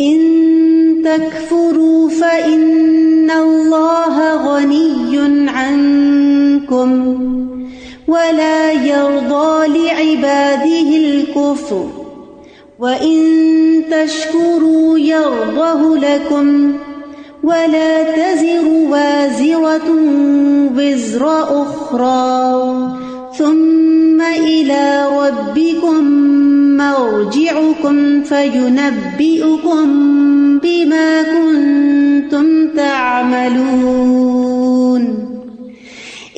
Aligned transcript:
ان 0.00 0.18
تكفروا 1.04 2.08
فإن 2.08 3.30
الله 3.30 4.36
غني 4.36 5.18
عنكم 5.48 7.18
ولا 8.08 8.72
يرضى 8.72 9.66
لعباده 9.68 10.96
الكفر 10.96 11.86
وإن 12.78 13.18
تشكروا 13.90 14.98
يرضه 14.98 15.96
لكم 15.96 16.72
ولا 17.44 18.02
تزر 18.02 18.68
وازرة 18.90 19.88
وزر 20.76 21.26
أخرى 21.62 22.62
ثم 23.38 24.22
إلى 24.22 25.08
ربكم 25.18 26.51
مرجعكم 26.76 28.20
فينبئكم 28.28 30.58
بما 30.58 31.22
كنتم 31.26 32.76
تعملون. 32.76 35.06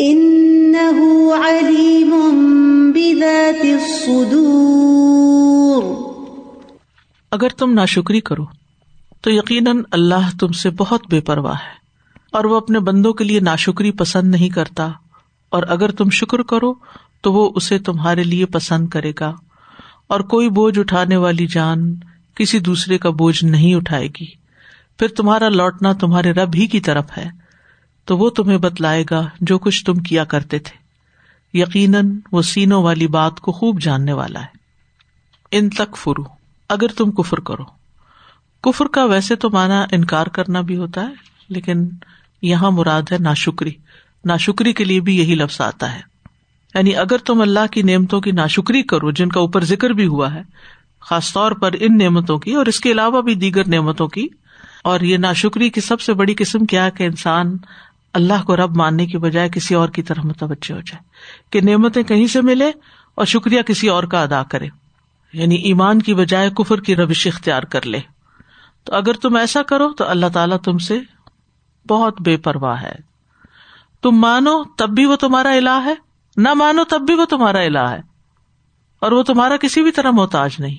إنه 0.00 1.02
عليم 1.42 2.12
بذات 2.92 3.64
الصدور. 3.64 5.82
اگر 7.30 7.48
تم 7.48 7.72
ناشکری 7.72 8.20
کرو، 8.20 8.44
تو 9.20 9.30
یقیناً 9.30 9.82
اللہ 9.90 10.30
تم 10.40 10.48
سے 10.48 10.70
بہت 10.70 11.00
بے 11.10 11.20
پرواہ 11.20 11.52
ہے، 11.52 11.74
اور 12.32 12.44
وہ 12.44 12.56
اپنے 12.56 12.78
بندوں 12.78 13.12
کے 13.12 13.24
لیے 13.24 13.40
ناشکری 13.40 13.90
پسند 13.90 14.30
نہیں 14.30 14.48
کرتا، 14.48 14.88
اور 15.50 15.62
اگر 15.68 15.90
تم 15.90 16.10
شکر 16.10 16.42
کرو، 16.42 16.74
تو 17.20 17.32
وہ 17.32 17.50
اسے 17.54 17.78
تمہارے 17.78 18.22
لیے 18.22 18.46
پسند 18.46 18.88
کرے 18.88 19.12
گا۔ 19.20 19.32
اور 20.06 20.20
کوئی 20.20 20.50
بوجھ 20.50 20.78
اٹھانے 20.78 21.16
والی 21.16 21.46
جان 21.46 21.94
کسی 22.34 22.58
دوسرے 22.58 22.98
کا 22.98 23.10
بوجھ 23.10 23.44
نہیں 23.44 23.74
اٹھائے 23.74 24.08
گی۔ 24.08 24.26
پھر 24.98 25.08
تمہارا 25.08 25.48
لوٹنا 25.48 25.92
تمہارے 25.92 26.32
رب 26.32 26.50
ہی 26.54 26.66
کی 26.66 26.80
طرف 26.80 27.18
ہے۔ 27.18 27.28
تو 28.04 28.18
وہ 28.18 28.30
تمہیں 28.30 28.58
بتلائے 28.58 29.04
گا 29.10 29.28
جو 29.40 29.58
کچھ 29.58 29.84
تم 29.84 29.94
کیا 29.94 30.24
کرتے 30.24 30.58
تھے۔ 30.58 30.84
یقیناً 31.58 32.18
وہ 32.32 32.42
سینوں 32.42 32.82
والی 32.82 33.06
بات 33.06 33.40
کو 33.40 33.52
خوب 33.52 33.80
جاننے 33.80 34.12
والا 34.12 34.40
ہے۔ 34.40 34.46
ان 35.50 35.70
تک 35.70 35.96
فرو، 35.96 36.22
اگر 36.68 36.88
تم 36.88 37.10
کفر 37.10 37.40
کرو۔ 37.40 37.64
کفر 38.62 38.86
کا 38.86 39.04
ویسے 39.04 39.36
تو 39.36 39.50
مانا 39.50 39.86
انکار 39.92 40.26
کرنا 40.26 40.60
بھی 40.60 40.76
ہوتا 40.76 41.00
ہے، 41.02 41.14
لیکن 41.48 41.88
یہاں 42.42 42.70
مراد 42.70 43.02
ہے 43.12 43.16
ناشکری۔ 43.20 43.72
ناشکری 44.24 44.72
کے 44.72 44.84
لیے 44.84 45.00
بھی 45.00 45.18
یہی 45.18 45.34
لفظ 45.34 45.60
آتا 45.60 45.94
ہے۔ 45.94 46.13
یعنی 46.74 46.96
اگر 46.96 47.18
تم 47.18 47.40
اللہ 47.40 47.66
کی 47.72 47.82
نعمتوں 47.82 48.20
کی 48.20 48.30
ناشکری 48.30 48.82
کرو، 48.82 49.10
جن 49.10 49.28
کا 49.28 49.40
اوپر 49.40 49.64
ذکر 49.64 49.90
بھی 49.90 50.06
ہوا 50.06 50.34
ہے، 50.34 50.42
خاص 51.00 51.32
طور 51.32 51.52
پر 51.52 51.74
ان 51.80 51.98
نعمتوں 51.98 52.38
کی 52.38 52.54
اور 52.54 52.66
اس 52.66 52.80
کے 52.80 52.92
علاوہ 52.92 53.22
بھی 53.22 53.34
دیگر 53.34 53.68
نعمتوں 53.68 54.08
کی، 54.08 54.28
اور 54.84 55.00
یہ 55.00 55.16
ناشکری 55.16 55.70
کی 55.70 55.80
سب 55.80 56.00
سے 56.00 56.14
بڑی 56.14 56.34
قسم 56.34 56.64
کیا 56.64 56.88
کہ 56.88 57.04
انسان 57.04 57.56
اللہ 58.12 58.42
کو 58.46 58.56
رب 58.56 58.76
ماننے 58.76 59.06
کی 59.06 59.18
بجائے 59.18 59.48
کسی 59.48 59.74
اور 59.74 59.88
کی 59.88 60.02
طرف 60.02 60.24
متوجہ 60.24 60.72
ہو 60.72 60.80
جائے، 60.80 60.98
کہ 61.50 61.60
نعمتیں 61.60 62.02
کہیں 62.02 62.26
سے 62.26 62.40
ملے 62.40 62.70
اور 63.14 63.24
شکریہ 63.24 63.62
کسی 63.62 63.88
اور 63.88 64.04
کا 64.04 64.22
ادا 64.22 64.42
کرے۔ 64.42 64.68
یعنی 65.32 65.54
ایمان 65.54 66.02
کی 66.02 66.14
بجائے 66.14 66.50
کفر 66.50 66.80
کی 66.80 66.96
روش 66.96 67.26
اختیار 67.26 67.62
کر 67.62 67.86
لے۔ 67.86 67.98
تو 68.84 68.94
اگر 68.94 69.12
تم 69.12 69.36
ایسا 69.36 69.62
کرو 69.62 69.92
تو 69.92 70.08
اللہ 70.08 70.26
تعالیٰ 70.34 70.58
تم 70.58 70.78
سے 70.78 70.98
بہت 71.88 72.20
بے 72.20 72.36
پرواہ 72.36 72.82
ہے۔ 72.82 72.94
تم 74.02 74.10
مانو 74.10 74.64
تب 74.64 74.88
بھی 74.88 75.04
وہ 75.04 75.16
تمہارا 75.16 75.50
الہ 75.50 75.80
ہے۔ 75.84 75.94
نہ 76.36 76.54
مانو 76.54 76.84
تب 76.84 77.00
بھی 77.00 77.14
وہ 77.14 77.24
تمہارا 77.24 77.60
الہ 77.60 77.78
ہے 77.78 78.00
اور 79.00 79.12
وہ 79.12 79.22
تمہارا 79.22 79.56
کسی 79.56 79.82
بھی 79.82 79.90
طرح 79.90 80.10
محتاج 80.10 80.56
نہیں۔ 80.58 80.76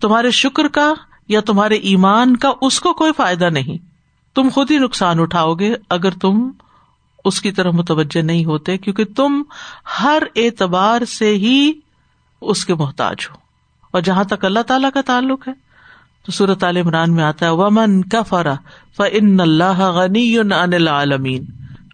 تمہارے 0.00 0.30
شکر 0.30 0.68
کا 0.68 0.94
یا 1.28 1.40
تمہارے 1.40 1.74
ایمان 1.74 2.36
کا 2.36 2.52
اس 2.60 2.80
کو 2.80 2.92
کوئی 2.92 3.12
فائدہ 3.16 3.44
نہیں۔ 3.44 3.78
تم 4.34 4.48
خود 4.54 4.70
ہی 4.70 4.78
نقصان 4.78 5.20
اٹھاؤ 5.20 5.54
گے 5.54 5.74
اگر 5.90 6.10
تم 6.10 6.50
اس 7.24 7.40
کی 7.40 7.52
طرح 7.52 7.70
متوجہ 7.70 8.22
نہیں 8.22 8.44
ہوتے 8.44 8.78
کیونکہ 8.78 9.04
تم 9.04 9.42
ہر 10.02 10.22
اعتبار 10.36 11.04
سے 11.04 11.36
ہی 11.36 11.72
اس 12.40 12.64
کے 12.64 12.74
محتاج 12.74 13.16
ہو۔ 13.30 13.36
اور 13.90 14.00
جہاں 14.00 14.24
تک 14.24 14.44
اللہ 14.44 14.60
تعالی 14.60 14.86
کا 14.94 15.00
تعلق 15.00 15.48
ہے، 15.48 15.52
تو 16.26 16.32
صورت 16.32 16.64
عال 16.64 16.76
عمران 16.76 17.14
میں 17.14 17.24
آتا 17.24 17.46
ہے، 17.46 17.50
ومن 17.50 18.04
کا 18.04 18.22
فرا 18.22 18.54
فن 18.96 19.40
اللہ 19.40 19.80
غنی 19.80 20.38
العالمین 20.38 21.44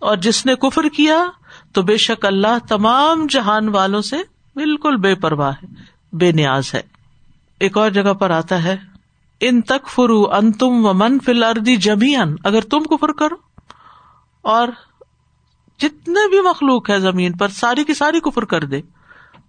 اور 0.01 0.17
جس 0.17 0.47
نے 0.47 0.55
کفر 0.55 0.89
کیا 0.89 1.25
تو 1.73 1.83
بے 1.83 1.97
شک 1.97 2.25
اللہ 2.25 2.59
تمام 2.69 3.27
جہان 3.29 3.69
والوں 3.69 4.03
سے 4.03 4.17
بالکل 4.55 4.97
بے 4.97 5.15
پرواہ 5.15 5.53
ہے، 5.63 5.67
بے 6.13 6.33
نیاز 6.33 6.75
ہے۔ 6.75 6.83
ایک 7.61 7.79
اور 7.79 7.91
جگہ 7.91 8.15
پر 8.15 8.31
آتا 8.31 8.65
ہے، 8.65 8.77
ان 9.41 9.63
تک 9.63 9.89
فرو 9.89 10.33
ان 10.33 10.53
تم 10.53 10.87
و 10.87 10.93
من 10.93 11.19
فل 11.21 11.45
اردی 11.45 11.77
جمی 11.77 12.17
اگر 12.45 12.61
تم 12.61 12.79
کفر 12.79 13.13
کرو۔ 13.13 13.35
اور 14.43 14.69
جتنے 15.79 16.29
بھی 16.29 16.41
مخلوق 16.41 16.91
ہے 16.91 17.01
زمین 17.01 17.33
پر، 17.33 17.49
ساری 17.49 17.85
کی 17.85 17.95
ساری 17.95 18.21
کفر 18.21 18.45
کر 18.45 18.65
دے۔ 18.65 18.81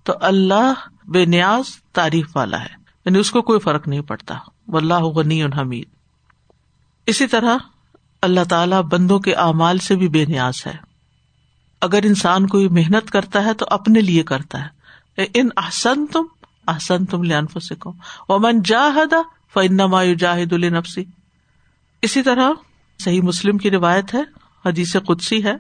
تو 0.03 0.13
اللہ 0.22 0.74
بے 1.08 1.25
نیاز 1.25 1.75
تعریف 1.94 2.38
والا 2.38 2.59
ہے 2.59 2.79
یعنی 3.06 3.19
اس 3.19 3.31
کو 3.31 3.41
کوئی 3.41 3.59
فرق 3.59 3.88
نہیں 3.88 4.02
پڑتا۔ 4.02 4.35
و 4.68 4.78
اللہ 4.78 4.94
غنی 4.94 5.44
حمید۔ 5.44 5.88
اسی 7.06 7.28
طرح 7.28 7.58
اللہ 8.22 8.40
تعالی 8.50 8.75
بندوں 8.91 9.19
کے 9.19 9.34
اعمال 9.34 9.78
سے 9.78 9.96
بھی 9.96 10.08
بے 10.08 10.25
نیاز 10.25 10.68
ہے۔ 10.68 10.88
اگر 11.81 12.00
انسان 12.03 12.47
کوئی 12.47 12.67
محنت 12.67 13.12
کرتا 13.12 13.45
ہے 13.45 13.53
تو 13.53 13.66
اپنے 13.69 14.01
لیے 14.01 14.23
کرتا 14.23 14.63
ہے۔ 14.63 14.79
ان 15.34 15.50
احسن 15.57 16.07
تم 16.07 16.23
احسن 16.67 17.06
تم 17.06 17.22
سکو 17.59 17.94
ومن 18.29 18.62
جاہدا 18.62 19.22
فنما 19.53 20.03
جاہد 20.19 20.53
النفسی 20.53 21.03
اسی 22.01 22.23
طرح 22.23 22.50
صحیح 23.00 23.22
مسلم 23.22 23.57
کی 23.57 23.72
روایت 23.72 24.13
ہے، 24.13 24.22
حدیث 24.66 24.95
قدسی 25.07 25.44
ہے۔ 25.44 25.53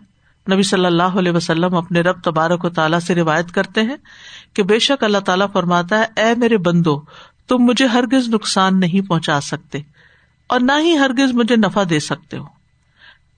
نبی 0.51 0.63
صلی 0.63 0.85
اللہ 0.85 1.03
علیہ 1.03 1.31
وسلم 1.31 1.75
اپنے 1.75 2.01
رب 2.01 2.21
تبارک 2.23 2.65
و 2.65 2.69
تعالیٰ 2.69 2.99
سے 2.99 3.15
روایت 3.15 3.51
کرتے 3.51 3.81
ہیں 3.81 3.95
کہ 4.53 4.63
بے 4.63 4.79
شک 4.79 5.03
اللہ 5.03 5.17
تعالیٰ 5.17 5.47
فرماتا 5.53 5.99
ہے، 5.99 6.21
اے 6.21 6.35
میرے 6.37 6.57
بندو، 6.57 7.01
تم 7.47 7.57
مجھے 7.57 7.85
ہرگز 7.85 8.29
نقصان 8.29 8.79
نہیں 8.79 9.07
پہنچا 9.07 9.41
سکتے 9.41 9.79
اور 10.47 10.59
نہ 10.59 10.71
ہی 10.79 10.97
ہرگز 10.97 11.33
مجھے 11.33 11.55
نفع 11.55 11.83
دے 11.89 11.99
سکتے 11.99 12.37
ہو۔ 12.37 12.58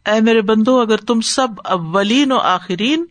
اے 0.05 0.21
میرے 0.21 0.41
بندو، 0.41 0.81
اگر 0.81 0.97
تم 0.97 1.21
سب 1.21 1.47
اولین 1.63 2.31
و 2.31 2.37
آخرین 2.37 3.05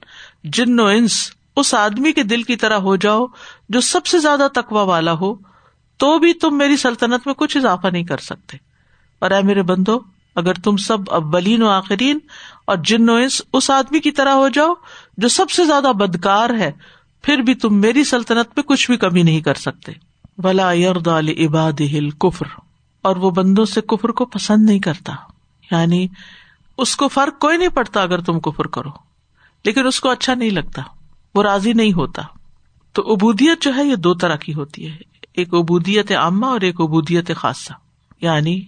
جن 0.45 0.81
و 0.81 0.87
انس 0.87 1.31
اس 1.57 1.75
آدمی 1.75 2.13
کے 2.13 2.23
دل 2.23 2.43
کی 2.43 2.57
طرح 2.57 2.75
ہو 2.75 2.97
جاؤ 2.97 3.27
جو 3.69 3.81
سب 3.81 4.07
سے 4.07 4.19
زیادہ 4.19 4.47
تقوا 4.55 4.83
والا 4.83 5.13
ہو، 5.13 5.35
تو 5.97 6.19
بھی 6.19 6.33
تم 6.33 6.59
میری 6.59 6.77
سلطنت 6.77 7.27
میں 7.27 7.35
کچھ 7.35 7.57
اضافہ 7.57 7.87
نہیں 7.87 8.05
کر 8.05 8.17
سکتے۔ 8.17 8.57
اور 9.19 9.31
اے 9.31 9.43
میرے 9.43 9.63
بندو، 9.63 10.01
اگر 10.37 10.55
تم 10.55 10.77
سب 10.77 10.99
اولین 11.07 11.63
و 11.63 11.69
آخرین 11.69 12.19
اور 12.67 12.77
جن 12.85 13.09
و 13.09 13.15
انس 13.15 13.43
اس 13.53 13.71
آدمی 13.71 14.01
کی 14.01 14.11
طرح 14.11 14.33
ہو 14.33 14.49
جاؤ 14.49 14.75
جو 15.17 15.29
سب 15.29 15.51
سے 15.51 15.65
زیادہ 15.65 15.93
بدکار 15.93 16.51
ہے، 16.51 16.73
پھر 17.23 17.39
بھی 17.39 17.55
تم 17.55 17.81
میری 17.81 18.05
سلطنت 18.05 18.47
میں 18.57 18.63
کچھ 18.63 18.91
بھی 18.91 18.99
کمی 18.99 19.23
نہیں 19.23 19.41
کر 19.41 19.55
سکتے۔ 19.55 19.93
بلا 20.39 20.73
یرد 20.73 21.09
عباد 21.09 21.83
کفر 22.19 22.47
اور 23.03 23.17
وہ 23.17 23.31
بندوں 23.31 23.65
سے 23.65 23.81
کفر 23.81 24.09
کو 24.09 24.25
پسند 24.25 24.67
نہیں 24.67 24.79
کرتا۔ 24.79 25.13
یعنی 25.71 26.07
اس 26.81 26.97
کو 26.97 27.09
فرق 27.09 27.41
کوئی 27.41 27.59
نہیں 27.59 27.69
پڑتا 27.69 28.03
اگر 28.03 28.21
تم 28.21 28.41
کفر 28.41 28.67
کرو۔ 28.67 28.89
لیکن 29.65 29.87
اس 29.87 30.01
کو 30.01 30.09
اچھا 30.09 30.35
نہیں 30.35 30.51
لگتا، 30.51 30.83
وہ 31.35 31.43
راضی 31.43 31.73
نہیں 31.73 31.93
ہوتا۔ 31.93 32.23
تو 32.93 33.13
ابودیت 33.13 33.63
جو 33.63 33.75
ہے، 33.75 33.85
یہ 33.85 33.97
دو 33.97 34.15
طرح 34.15 34.37
کی 34.37 34.55
ہوتی 34.55 34.91
ہے۔ 34.91 34.97
ایک 35.33 35.55
ابودیت 35.55 36.13
عامہ 36.13 36.47
اور 36.47 36.61
ایک 36.61 36.81
ابودیت 36.81 37.31
خاصہ۔ 37.37 37.73
یعنی 38.21 38.61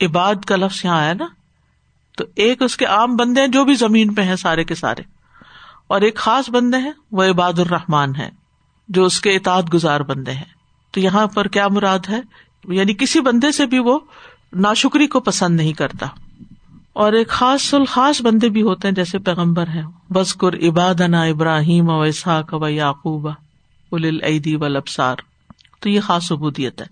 عباد 0.00 0.34
کا 0.46 0.56
لفظ 0.56 0.84
یہاں 0.84 1.00
آیا 1.00 1.12
نا۔ 1.12 1.26
تو 2.16 2.24
ایک 2.36 2.62
اس 2.62 2.76
کے 2.76 2.84
عام 2.84 3.16
بندے 3.16 3.40
ہیں 3.40 3.48
جو 3.48 3.64
بھی 3.64 3.74
زمین 3.74 4.14
پہ 4.14 4.22
ہیں 4.22 4.36
سارے 4.36 4.64
کے 4.64 4.74
سارے۔ 4.74 5.02
اور 5.86 6.00
ایک 6.00 6.16
خاص 6.16 6.50
بندے 6.50 6.76
ہیں، 6.76 6.92
وہ 7.12 7.24
عباد 7.24 7.58
الرحمان 7.58 8.16
ہے 8.16 8.30
جو 8.88 9.04
اس 9.04 9.20
کے 9.20 9.36
اطاعت 9.36 9.74
گزار 9.74 10.00
بندے 10.00 10.32
ہیں۔ 10.32 10.62
تو 10.90 11.00
یہاں 11.00 11.26
پر 11.26 11.48
کیا 11.48 11.68
مراد 11.68 11.98
ہے؟ 12.08 12.20
یعنی 12.68 12.94
کسی 12.94 13.20
بندے 13.20 13.52
سے 13.52 13.66
بھی 13.66 13.78
وہ 13.78 13.98
ناشکری 14.52 15.06
کو 15.06 15.20
پسند 15.20 15.56
نہیں 15.56 15.72
کرتا۔ 15.72 16.06
اور 16.92 17.12
ایک 17.12 17.28
خاص 17.28 17.74
الخاص 17.74 18.22
بندے 18.22 18.48
بھی 18.48 18.62
ہوتے 18.62 18.88
ہیں 18.88 18.94
جیسے 18.94 19.18
پیغمبر 19.18 19.66
ہیں۔ 19.66 20.12
بسکر 20.12 20.54
عبادنا 20.54 21.22
ابراہیم 21.22 21.88
و 21.88 22.00
اسحاق 22.00 22.48
و 22.52 22.68
یعقوب 22.68 23.28
العیدی 23.92 24.56
و 24.56 24.68
لبسار 24.68 25.16
تو 25.80 25.88
یہ 25.88 26.00
خاص 26.00 26.32
ابودیت 26.32 26.80
ہے۔ 26.80 26.86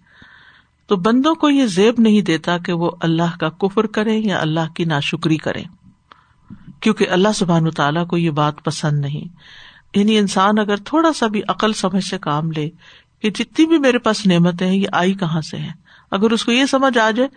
تو 0.86 0.96
بندوں 0.96 1.34
کو 1.34 1.50
یہ 1.50 1.66
زیب 1.66 1.94
نہیں 1.98 2.22
دیتا 2.22 2.58
کہ 2.58 2.72
وہ 2.72 2.90
اللہ 3.00 3.38
کا 3.40 3.48
کفر 3.48 3.86
کرے 3.86 4.18
یا 4.18 4.38
اللہ 4.40 4.72
کی 4.74 4.84
ناشکری 4.84 5.36
کرے 5.36 5.62
کیونکہ 6.80 7.06
اللہ 7.08 7.28
سبحان 7.34 7.70
تعالیٰ 7.70 8.06
کو 8.06 8.16
یہ 8.16 8.30
بات 8.30 8.64
پسند 8.64 8.98
نہیں۔ 8.98 9.36
یعنی 9.98 10.18
انسان 10.18 10.58
اگر 10.58 10.76
تھوڑا 10.76 11.12
سا 11.12 11.26
بھی 11.26 11.42
عقل 11.48 11.72
سمجھ 11.72 12.04
سے 12.04 12.18
کام 12.18 12.52
لے 12.52 12.70
کہ 13.22 13.30
جتنی 13.30 13.66
بھی 13.66 13.78
میرے 13.78 13.98
پاس 13.98 14.26
نعمتیں 14.26 14.66
ہیں، 14.66 14.76
یہ 14.76 14.86
آئی 14.92 15.14
کہاں 15.14 15.40
سے 15.40 15.56
ہے 15.56 15.70
اگر 16.10 16.30
اس 16.30 16.44
کو 16.44 16.52
یہ 16.52 16.64
سمجھ 16.64 16.98
آ 16.98 17.10
جائے 17.10 17.28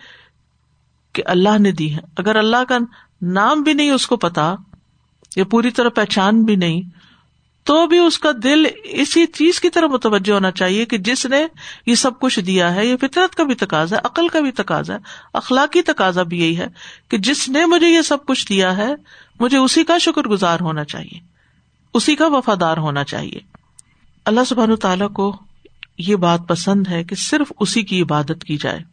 کہ 1.13 1.23
اللہ 1.25 1.57
نے 1.59 1.71
دی 1.71 1.93
ہے۔ 1.93 1.99
اگر 2.17 2.35
اللہ 2.35 2.63
کا 2.69 2.77
نام 3.21 3.61
بھی 3.61 3.73
نہیں 3.73 3.91
اس 3.91 4.07
کو 4.07 4.17
پتا، 4.17 4.55
یا 5.35 5.43
پوری 5.43 5.71
طرح 5.71 5.89
پہچان 5.89 6.43
بھی 6.43 6.55
نہیں، 6.55 6.81
تو 7.63 7.87
بھی 7.87 7.97
اس 7.97 8.19
کا 8.19 8.29
دل 8.43 8.65
اسی 8.83 9.25
چیز 9.25 9.61
کی 9.61 9.69
طرح 9.69 9.85
متوجہ 9.85 10.33
ہونا 10.33 10.51
چاہیے 10.51 10.85
کہ 10.85 10.97
جس 10.97 11.25
نے 11.25 11.47
یہ 11.85 11.95
سب 11.95 12.19
کچھ 12.19 12.39
دیا 12.39 12.75
ہے، 12.75 12.85
یہ 12.85 12.95
فطرت 12.97 13.35
کا 13.35 13.43
بھی 13.43 13.55
تقاضا 13.55 13.95
ہے، 13.95 14.01
عقل 14.03 14.27
کا 14.27 14.39
بھی 14.39 14.51
تقاضا 14.51 14.93
ہے، 14.93 14.99
اخلاقی 15.33 15.81
تقاضا 15.81 16.23
بھی 16.23 16.39
یہی 16.39 16.57
ہے 16.57 16.67
کہ 17.09 17.17
جس 17.17 17.49
نے 17.49 17.65
مجھے 17.65 17.87
یہ 17.87 18.01
سب 18.01 18.25
کچھ 18.25 18.49
دیا 18.49 18.77
ہے، 18.77 18.95
مجھے 19.39 19.57
اسی 19.57 19.83
کا 19.83 19.97
شکر 19.97 20.21
گزار 20.21 20.59
ہونا 20.61 20.83
چاہیے، 20.83 21.19
اسی 21.93 22.15
کا 22.15 22.27
وفادار 22.27 22.77
ہونا 22.77 23.03
چاہیے۔ 23.03 23.39
اللہ 24.25 24.43
سبحان 24.47 24.75
تعالیٰ 24.75 25.11
کو 25.11 25.35
یہ 25.97 26.15
بات 26.15 26.39
پسند 26.47 26.87
ہے 26.87 27.03
کہ 27.03 27.15
صرف 27.15 27.51
اسی 27.59 27.81
کی 27.81 28.01
عبادت 28.01 28.43
کی 28.47 28.57
جائے۔ 28.57 28.92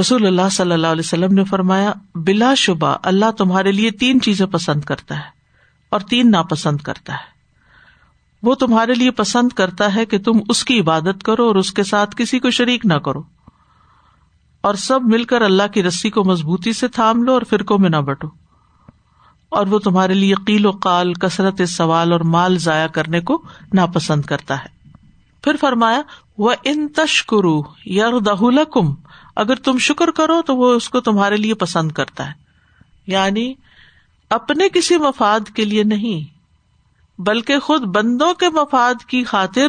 رسول 0.00 0.26
اللہ 0.26 0.48
صلی 0.50 0.72
اللہ 0.72 0.86
علیہ 0.86 1.02
وسلم 1.04 1.34
نے 1.34 1.44
فرمایا، 1.44 1.92
بلا 2.14 2.54
شبہ 2.54 2.96
اللہ 3.02 3.30
تمہارے 3.30 3.72
لیے 3.72 3.90
تین 3.90 4.20
چیزیں 4.20 4.46
پسند 4.46 4.80
کرتا 4.80 5.16
ہے 5.16 5.28
اور 5.90 6.00
تین 6.00 6.30
ناپسند 6.30 6.76
کرتا 6.76 7.12
ہے۔ 7.12 7.36
وہ 8.42 8.54
تمہارے 8.54 8.94
لیے 8.94 9.10
پسند 9.10 9.48
کرتا 9.48 9.94
ہے 9.94 10.06
کہ 10.06 10.18
تم 10.18 10.32
اس 10.48 10.64
کی 10.64 10.80
عبادت 10.80 11.22
کرو 11.24 11.46
اور 11.46 11.56
اس 11.56 11.72
کے 11.72 11.82
ساتھ 11.82 12.16
کسی 12.16 12.38
کو 12.38 12.50
شریک 12.50 12.86
نہ 12.86 12.94
کرو۔ 12.94 13.22
اور 14.60 14.74
سب 14.74 15.02
مل 15.02 15.24
کر 15.24 15.42
اللہ 15.42 15.62
کی 15.74 15.82
رسی 15.82 16.10
کو 16.10 16.24
مضبوطی 16.24 16.72
سے 16.72 16.88
تھام 16.88 17.22
لو 17.22 17.32
اور 17.32 17.42
فرقوں 17.50 17.78
میں 17.78 17.90
نہ 17.90 17.96
بٹو۔ 17.96 18.28
اور 19.48 19.66
وہ 19.66 19.78
تمہارے 19.78 20.14
لیے 20.14 20.34
قیل 20.46 20.66
و 20.66 20.70
قال، 20.70 21.14
کثرت 21.14 21.62
سوال 21.68 22.12
اور 22.12 22.20
مال 22.20 22.58
ضائع 22.58 22.86
کرنے 22.86 23.20
کو 23.20 23.42
ناپسند 23.72 24.22
کرتا 24.22 24.58
ہے۔ 24.58 24.75
پھر 25.46 25.56
فرمایا 25.60 26.02
وہ 26.38 26.52
ان 26.64 26.88
تشکرو 26.88 27.62
یار 27.84 28.12
دہ 28.12 28.44
اگر 29.36 29.54
تم 29.54 29.78
شکر 29.78 30.10
کرو 30.10 30.42
تو 30.42 30.56
وہ 30.56 30.72
اس 30.72 30.88
کو 30.88 31.00
تمہارے 31.00 31.36
لیے 31.36 31.54
پسند 31.54 31.92
کرتا 31.92 32.26
ہے۔ 32.26 32.32
یعنی 33.06 33.54
اپنے 34.30 34.68
کسی 34.68 34.98
مفاد 34.98 35.40
کے 35.56 35.64
لیے 35.64 35.82
نہیں، 35.82 36.38
بلکہ 37.20 37.58
خود 37.58 37.82
بندوں 37.82 38.34
کے 38.34 38.48
مفاد 38.48 39.04
کی 39.04 39.24
خاطر 39.24 39.66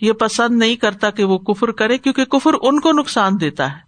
یہ 0.00 0.12
پسند 0.12 0.58
نہیں 0.58 0.76
کرتا 0.76 1.10
کہ 1.10 1.24
وہ 1.24 1.38
کفر 1.38 1.70
کرے، 1.70 1.98
کیونکہ 1.98 2.24
کفر 2.24 2.52
ان 2.62 2.80
کو 2.80 2.92
نقصان 2.92 3.40
دیتا 3.40 3.72
ہے۔ 3.72 3.80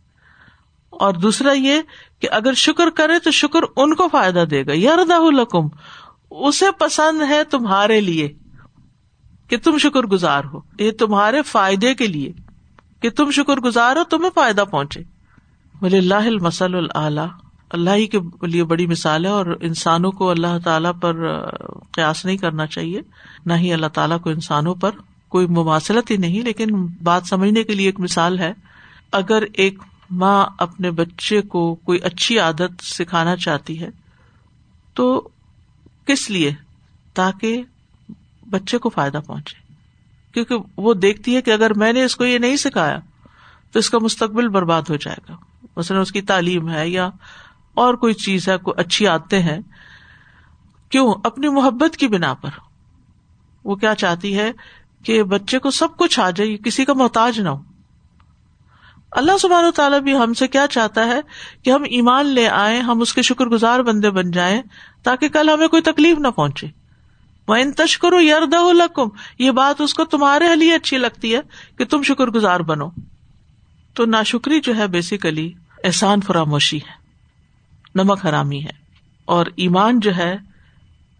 اور 0.90 1.14
دوسرا 1.14 1.52
یہ 1.52 1.80
کہ 2.20 2.28
اگر 2.30 2.52
شکر 2.52 2.90
کرے 2.90 3.18
تو 3.18 3.30
شکر 3.30 3.60
ان 3.76 3.94
کو 3.94 4.08
فائدہ 4.08 4.44
دے 4.50 4.66
گا۔ 4.66 4.72
یاردا 4.74 5.16
الحکم 5.16 5.68
اسے 6.30 6.66
پسند 6.78 7.22
ہے 7.22 7.44
تمہارے 7.44 8.00
لیے۔ 8.00 8.32
کہ 9.48 9.56
تم 9.56 9.78
شکر 9.78 10.02
گزار 10.02 10.44
ہو۔ 10.44 10.60
یہ 10.78 10.90
تمہارے 10.90 11.42
فائدے 11.42 11.94
کے 11.94 12.06
لیے 12.06 12.32
کہ 13.00 13.10
تم 13.10 13.30
شکر 13.30 13.56
گزار 13.56 13.96
ہو، 13.96 14.04
تمہیں 14.04 14.30
فائدہ 14.34 14.64
پہنچے۔ 14.70 15.00
بولے 15.80 15.98
اللہ 15.98 16.14
المسل 16.14 16.74
اللہ 16.90 17.20
اللہ 17.70 17.90
ہی 17.90 18.06
کے 18.06 18.18
لیے 18.42 18.64
بڑی 18.64 18.86
مثال 18.86 19.24
ہے 19.24 19.30
اور 19.30 19.46
انسانوں 19.60 20.12
کو 20.12 20.30
اللہ 20.30 20.58
تعالیٰ 20.64 20.92
پر 21.00 21.46
قیاس 21.92 22.24
نہیں 22.24 22.36
کرنا 22.36 22.66
چاہیے۔ 22.66 23.00
نہ 23.46 23.54
ہی 23.54 23.72
اللہ 23.72 23.86
تعالیٰ 23.86 24.20
کو 24.20 24.30
انسانوں 24.30 24.74
پر 24.74 24.90
کوئی 25.28 25.46
مماثلت 25.46 26.10
ہی 26.10 26.16
نہیں، 26.16 26.42
لیکن 26.42 26.86
بات 27.02 27.22
سمجھنے 27.26 27.64
کے 27.64 27.72
لیے 27.72 27.86
ایک 27.86 28.00
مثال 28.00 28.38
ہے۔ 28.38 28.52
اگر 29.12 29.42
ایک 29.52 29.78
ماں 30.10 30.46
اپنے 30.58 30.90
بچے 30.90 31.42
کو 31.42 31.74
کوئی 31.74 31.98
اچھی 32.02 32.38
عادت 32.38 32.82
سکھانا 32.82 33.36
چاہتی 33.36 33.80
ہے، 33.80 33.88
تو 34.94 35.28
کس 36.06 36.30
لیے؟ 36.30 36.52
تاکہ 37.14 37.62
بچے 38.50 38.78
کو 38.78 38.88
فائدہ 38.88 39.20
پہنچے۔ 39.26 39.72
کیونکہ 40.32 40.56
وہ 40.76 40.94
دیکھتی 40.94 41.36
ہے 41.36 41.42
کہ 41.42 41.50
اگر 41.50 41.74
میں 41.74 41.92
نے 41.92 42.04
اس 42.04 42.16
کو 42.16 42.24
یہ 42.24 42.38
نہیں 42.38 42.56
سکھایا، 42.56 42.98
تو 43.72 43.78
اس 43.78 43.90
کا 43.90 43.98
مستقبل 43.98 44.48
برباد 44.48 44.82
ہو 44.88 44.96
جائے 44.96 45.16
گا۔ 45.28 45.36
مثلاً 45.76 46.00
اس 46.00 46.12
کی 46.12 46.22
تعلیم 46.22 46.70
ہے 46.70 46.88
یا 46.88 47.06
اور 47.74 47.94
کوئی 47.94 48.14
چیز 48.14 48.48
ہے، 48.48 48.56
کوئی 48.56 48.80
اچھی 48.80 49.08
آتے 49.08 49.42
ہیں، 49.42 49.58
کیوں؟ 50.88 51.14
اپنی 51.24 51.48
محبت 51.48 51.96
کی 51.96 52.08
بنا 52.08 52.34
پر۔ 52.34 52.48
وہ 53.64 53.76
کیا 53.76 53.94
چاہتی 53.94 54.38
ہے 54.38 54.52
کہ 55.04 55.22
بچے 55.22 55.58
کو 55.58 55.70
سب 55.70 55.96
کچھ 55.96 56.20
آ 56.20 56.30
جائے، 56.30 56.56
کسی 56.56 56.84
کا 56.84 56.92
محتاج 56.92 57.40
نہ 57.40 57.48
ہو۔ 57.48 57.62
اللہ 59.10 59.38
سبحان 59.38 59.64
و 59.64 59.70
تعالیٰ 59.70 60.00
بھی 60.00 60.16
ہم 60.16 60.34
سے 60.34 60.48
کیا 60.48 60.66
چاہتا 60.66 61.06
ہے 61.06 61.20
کہ 61.62 61.70
ہم 61.70 61.82
ایمان 61.82 62.26
لے 62.26 62.48
آئے 62.48 62.80
ہم 62.80 63.00
اس 63.00 63.14
کے 63.14 63.22
شکر 63.22 63.46
گزار 63.46 63.80
بندے 63.80 64.10
بن 64.10 64.30
جائیں، 64.30 64.62
تاکہ 65.02 65.28
کل 65.28 65.50
ہمیں 65.54 65.68
کوئی 65.68 65.82
تکلیف 65.82 66.18
نہ 66.18 66.28
پہنچے۔ 66.28 66.66
ان 67.54 67.72
تشکر 67.72 68.20
یردا 68.20 68.72
لکم 68.72 69.08
یہ 69.38 69.50
بات 69.50 69.80
اس 69.80 69.94
کو 69.94 70.04
تمہارے 70.04 70.56
لیے 70.56 70.74
اچھی 70.74 70.98
لگتی 70.98 71.34
ہے 71.34 71.40
کہ 71.78 71.84
تم 71.84 72.02
شکر 72.02 72.26
گزار 72.26 72.60
بنو۔ 72.60 72.88
تو 73.94 74.04
ناشکری 74.04 74.60
جو 74.60 74.76
ہے 74.76 74.86
بیسیکلی 74.86 75.52
احسان 75.84 76.20
فراموشی 76.20 76.76
ہے، 76.76 76.92
نمک 77.94 78.26
حرامی 78.26 78.64
ہے، 78.64 78.72
اور 79.24 79.46
ایمان 79.56 80.00
جو 80.00 80.16
ہے 80.16 80.36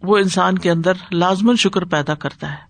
وہ 0.03 0.17
انسان 0.17 0.57
کے 0.57 0.71
اندر 0.71 0.93
لازمن 1.11 1.55
شکر 1.55 1.83
پیدا 1.83 2.15
کرتا 2.15 2.51
ہے۔ 2.51 2.67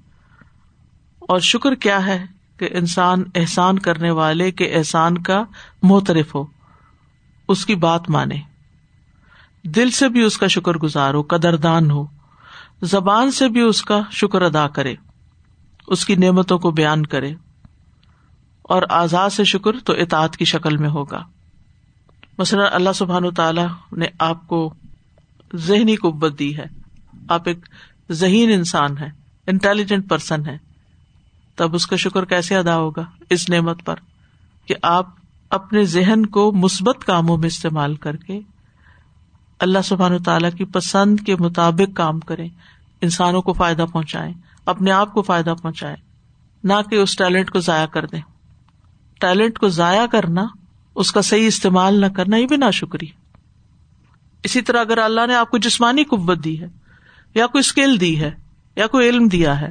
اور 1.20 1.40
شکر 1.40 1.76
کیا 1.76 2.06
ہے 2.06 2.26
کہ 2.58 2.70
انسان 2.72 3.24
احسان 3.36 3.80
کرنے 3.80 4.12
والے 4.12 4.52
کے 4.52 4.66
احسان 4.66 5.18
کا 5.18 5.44
محترف 5.84 6.36
ہو، 6.36 6.46
اس 7.48 7.66
کی 7.66 7.76
بات 7.76 8.10
مانے۔ 8.10 8.36
دل 9.64 9.90
سے 9.90 10.10
بھی 10.10 10.22
اس 10.22 10.38
کا 10.38 10.48
شکر 10.48 10.76
گزار 10.76 11.14
ہو، 11.14 11.22
قدردان 11.22 11.92
ہو۔ 11.92 12.17
زبان 12.82 13.32
سے 13.32 13.50
بھی 13.50 13.62
اس 13.62 13.82
کا 13.82 14.02
شکر 14.12 14.42
ادا 14.42 14.68
کرے، 14.68 14.96
اس 15.88 16.06
کی 16.06 16.16
نعمتوں 16.16 16.60
کو 16.60 16.72
بیان 16.72 17.06
کرے، 17.06 17.34
اور 18.62 18.84
آزاد 18.90 19.30
سے 19.30 19.44
شکر 19.44 19.72
تو 19.86 19.94
اطاعت 19.94 20.38
کی 20.38 20.46
شکل 20.46 20.78
میں 20.78 20.90
ہوگا۔ 20.90 21.24
مثلاً 22.38 22.68
اللہ 22.72 22.90
سبحان 22.96 23.34
تعالیٰ 23.34 23.68
نے 23.92 24.06
آپ 24.20 24.48
کو 24.48 24.74
ذہنی 25.56 25.96
قبت 25.96 26.40
دی 26.40 26.58
ہے۔ 26.58 26.66
آپ 27.30 27.42
ایک 27.46 27.58
ذہین 28.12 28.52
انسان 28.52 28.98
ہے 28.98 29.10
انٹیلیجنٹ 29.48 30.10
پرسن 30.10 30.46
ہے 30.46 30.58
تب 31.56 31.76
اس 31.76 31.88
کا 31.88 31.96
شکر 31.96 32.26
کیسے 32.26 32.58
ادا 32.58 32.76
ہوگا؟ 32.78 33.06
اس 33.30 33.50
نعمت 33.50 33.86
پر 33.86 33.96
کہ 34.66 34.76
آپ 34.82 35.08
اپنے 35.50 35.84
ذہن 35.84 36.26
کو 36.26 36.52
مثبت 36.52 37.06
کاموں 37.06 37.38
میں 37.38 37.48
استعمال 37.48 37.96
کر 37.96 38.16
کے 38.16 38.40
اللہ 39.60 39.80
سبحان 39.84 40.24
تعالیٰ 40.24 40.50
کی 40.58 40.66
پسند 40.66 41.20
کے 41.20 41.36
مطابق 41.36 41.96
کام 41.98 42.20
کریں، 42.20 42.48
انسانوں 43.02 43.42
کو 43.42 43.54
فائدہ 43.54 43.86
پہنچائے 43.94 44.32
اپنے 44.66 44.92
آپ 44.92 45.14
کو 45.14 45.22
فائدہ 45.22 45.54
پہنچائے 45.62 45.96
نہ 46.64 46.74
کہ 46.90 46.96
اس 46.96 47.16
ٹیلنٹ 47.16 47.50
کو 47.50 47.60
ضائع 47.60 47.86
کر 47.86 48.06
دیں۔ 48.06 48.22
ٹیلنٹ 49.20 49.60
کو 49.60 49.68
ضائع 49.70 50.06
کرنا، 50.06 50.46
اس 50.96 51.12
کا 51.12 51.22
صحیح 51.22 51.48
استعمال 51.48 52.02
نہ 52.02 52.06
کرنا، 52.06 52.38
یہ 52.38 52.48
بھی 52.48 52.58
نہ 52.58 52.72
شکریہ 52.74 53.12
اسی 54.44 54.62
طرح 54.62 54.82
اگر 54.82 54.98
اللہ 54.98 55.26
نے 55.28 55.36
آپ 55.36 55.52
کو 55.52 55.58
جسمانی 55.58 56.04
قوت 56.04 56.44
دی 56.44 56.62
ہے، 56.62 56.68
یا 57.36 57.48
کوئی 57.48 57.60
اسکل 57.60 58.00
دی 58.00 58.20
ہے، 58.20 58.32
یا 58.76 58.88
کوئی 58.88 59.10
علم 59.10 59.28
دیا 59.28 59.62
ہے 59.62 59.70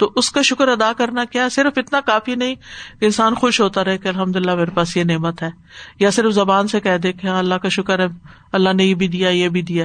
تو 0.00 0.12
اس 0.16 0.30
کا 0.30 0.42
شکر 0.42 0.68
ادا 0.68 0.92
کرنا 0.92 1.24
کیا 1.24 1.48
صرف 1.48 1.72
اتنا 1.76 2.00
کافی 2.00 2.34
نہیں 2.34 2.54
کہ 3.00 3.04
انسان 3.04 3.34
خوش 3.34 3.60
ہوتا 3.60 3.84
رہے 3.84 3.98
کہ 3.98 4.08
الحمد 4.08 4.36
للہ 4.36 4.54
میرے 4.54 4.70
پاس 4.70 4.96
یہ 4.96 5.04
نعمت 5.04 5.42
ہے۔ 5.42 5.50
یا 5.98 6.10
صرف 6.10 6.32
زبان 6.32 6.68
سے 6.68 6.80
کہہ 6.80 6.96
دے 6.96 7.12
کہ 7.12 7.26
ہاں 7.26 7.38
اللہ 7.38 7.54
کا 7.54 7.68
شکر 7.68 7.98
ہے، 7.98 8.06
اللہ 8.52 8.72
نے 8.72 8.84
یہ 8.84 8.94
بھی 8.94 9.08
دیا، 9.08 9.28
یہ 9.28 9.48
بھی 9.48 9.62
دیا۔ 9.62 9.84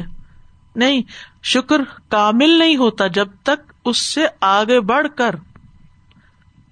نہیں، 0.75 1.01
شکر 1.43 1.81
کامل 2.09 2.49
نہیں 2.49 2.77
ہوتا 2.77 3.07
جب 3.07 3.27
تک 3.43 3.73
اس 3.85 4.01
سے 4.01 4.25
آگے 4.41 4.79
بڑھ 4.79 5.07
کر 5.15 5.35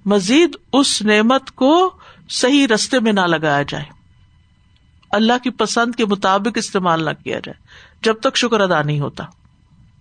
مزید 0.05 0.55
اس 0.73 1.01
نعمت 1.01 1.51
کو 1.51 1.91
صحیح 2.29 2.67
رستے 2.67 2.99
میں 2.99 3.13
نہ 3.13 3.21
لگایا 3.21 3.61
جائے۔ 3.61 3.85
اللہ 5.11 5.33
کی 5.43 5.49
پسند 5.49 5.95
کے 5.95 6.05
مطابق 6.05 6.57
استعمال 6.57 7.05
نہ 7.05 7.09
کیا 7.23 7.39
جائے، 7.39 7.67
جب 8.01 8.13
تک 8.13 8.37
شکر 8.37 8.59
ادا 8.59 8.81
نہیں 8.81 8.99
ہوتا۔ 8.99 9.23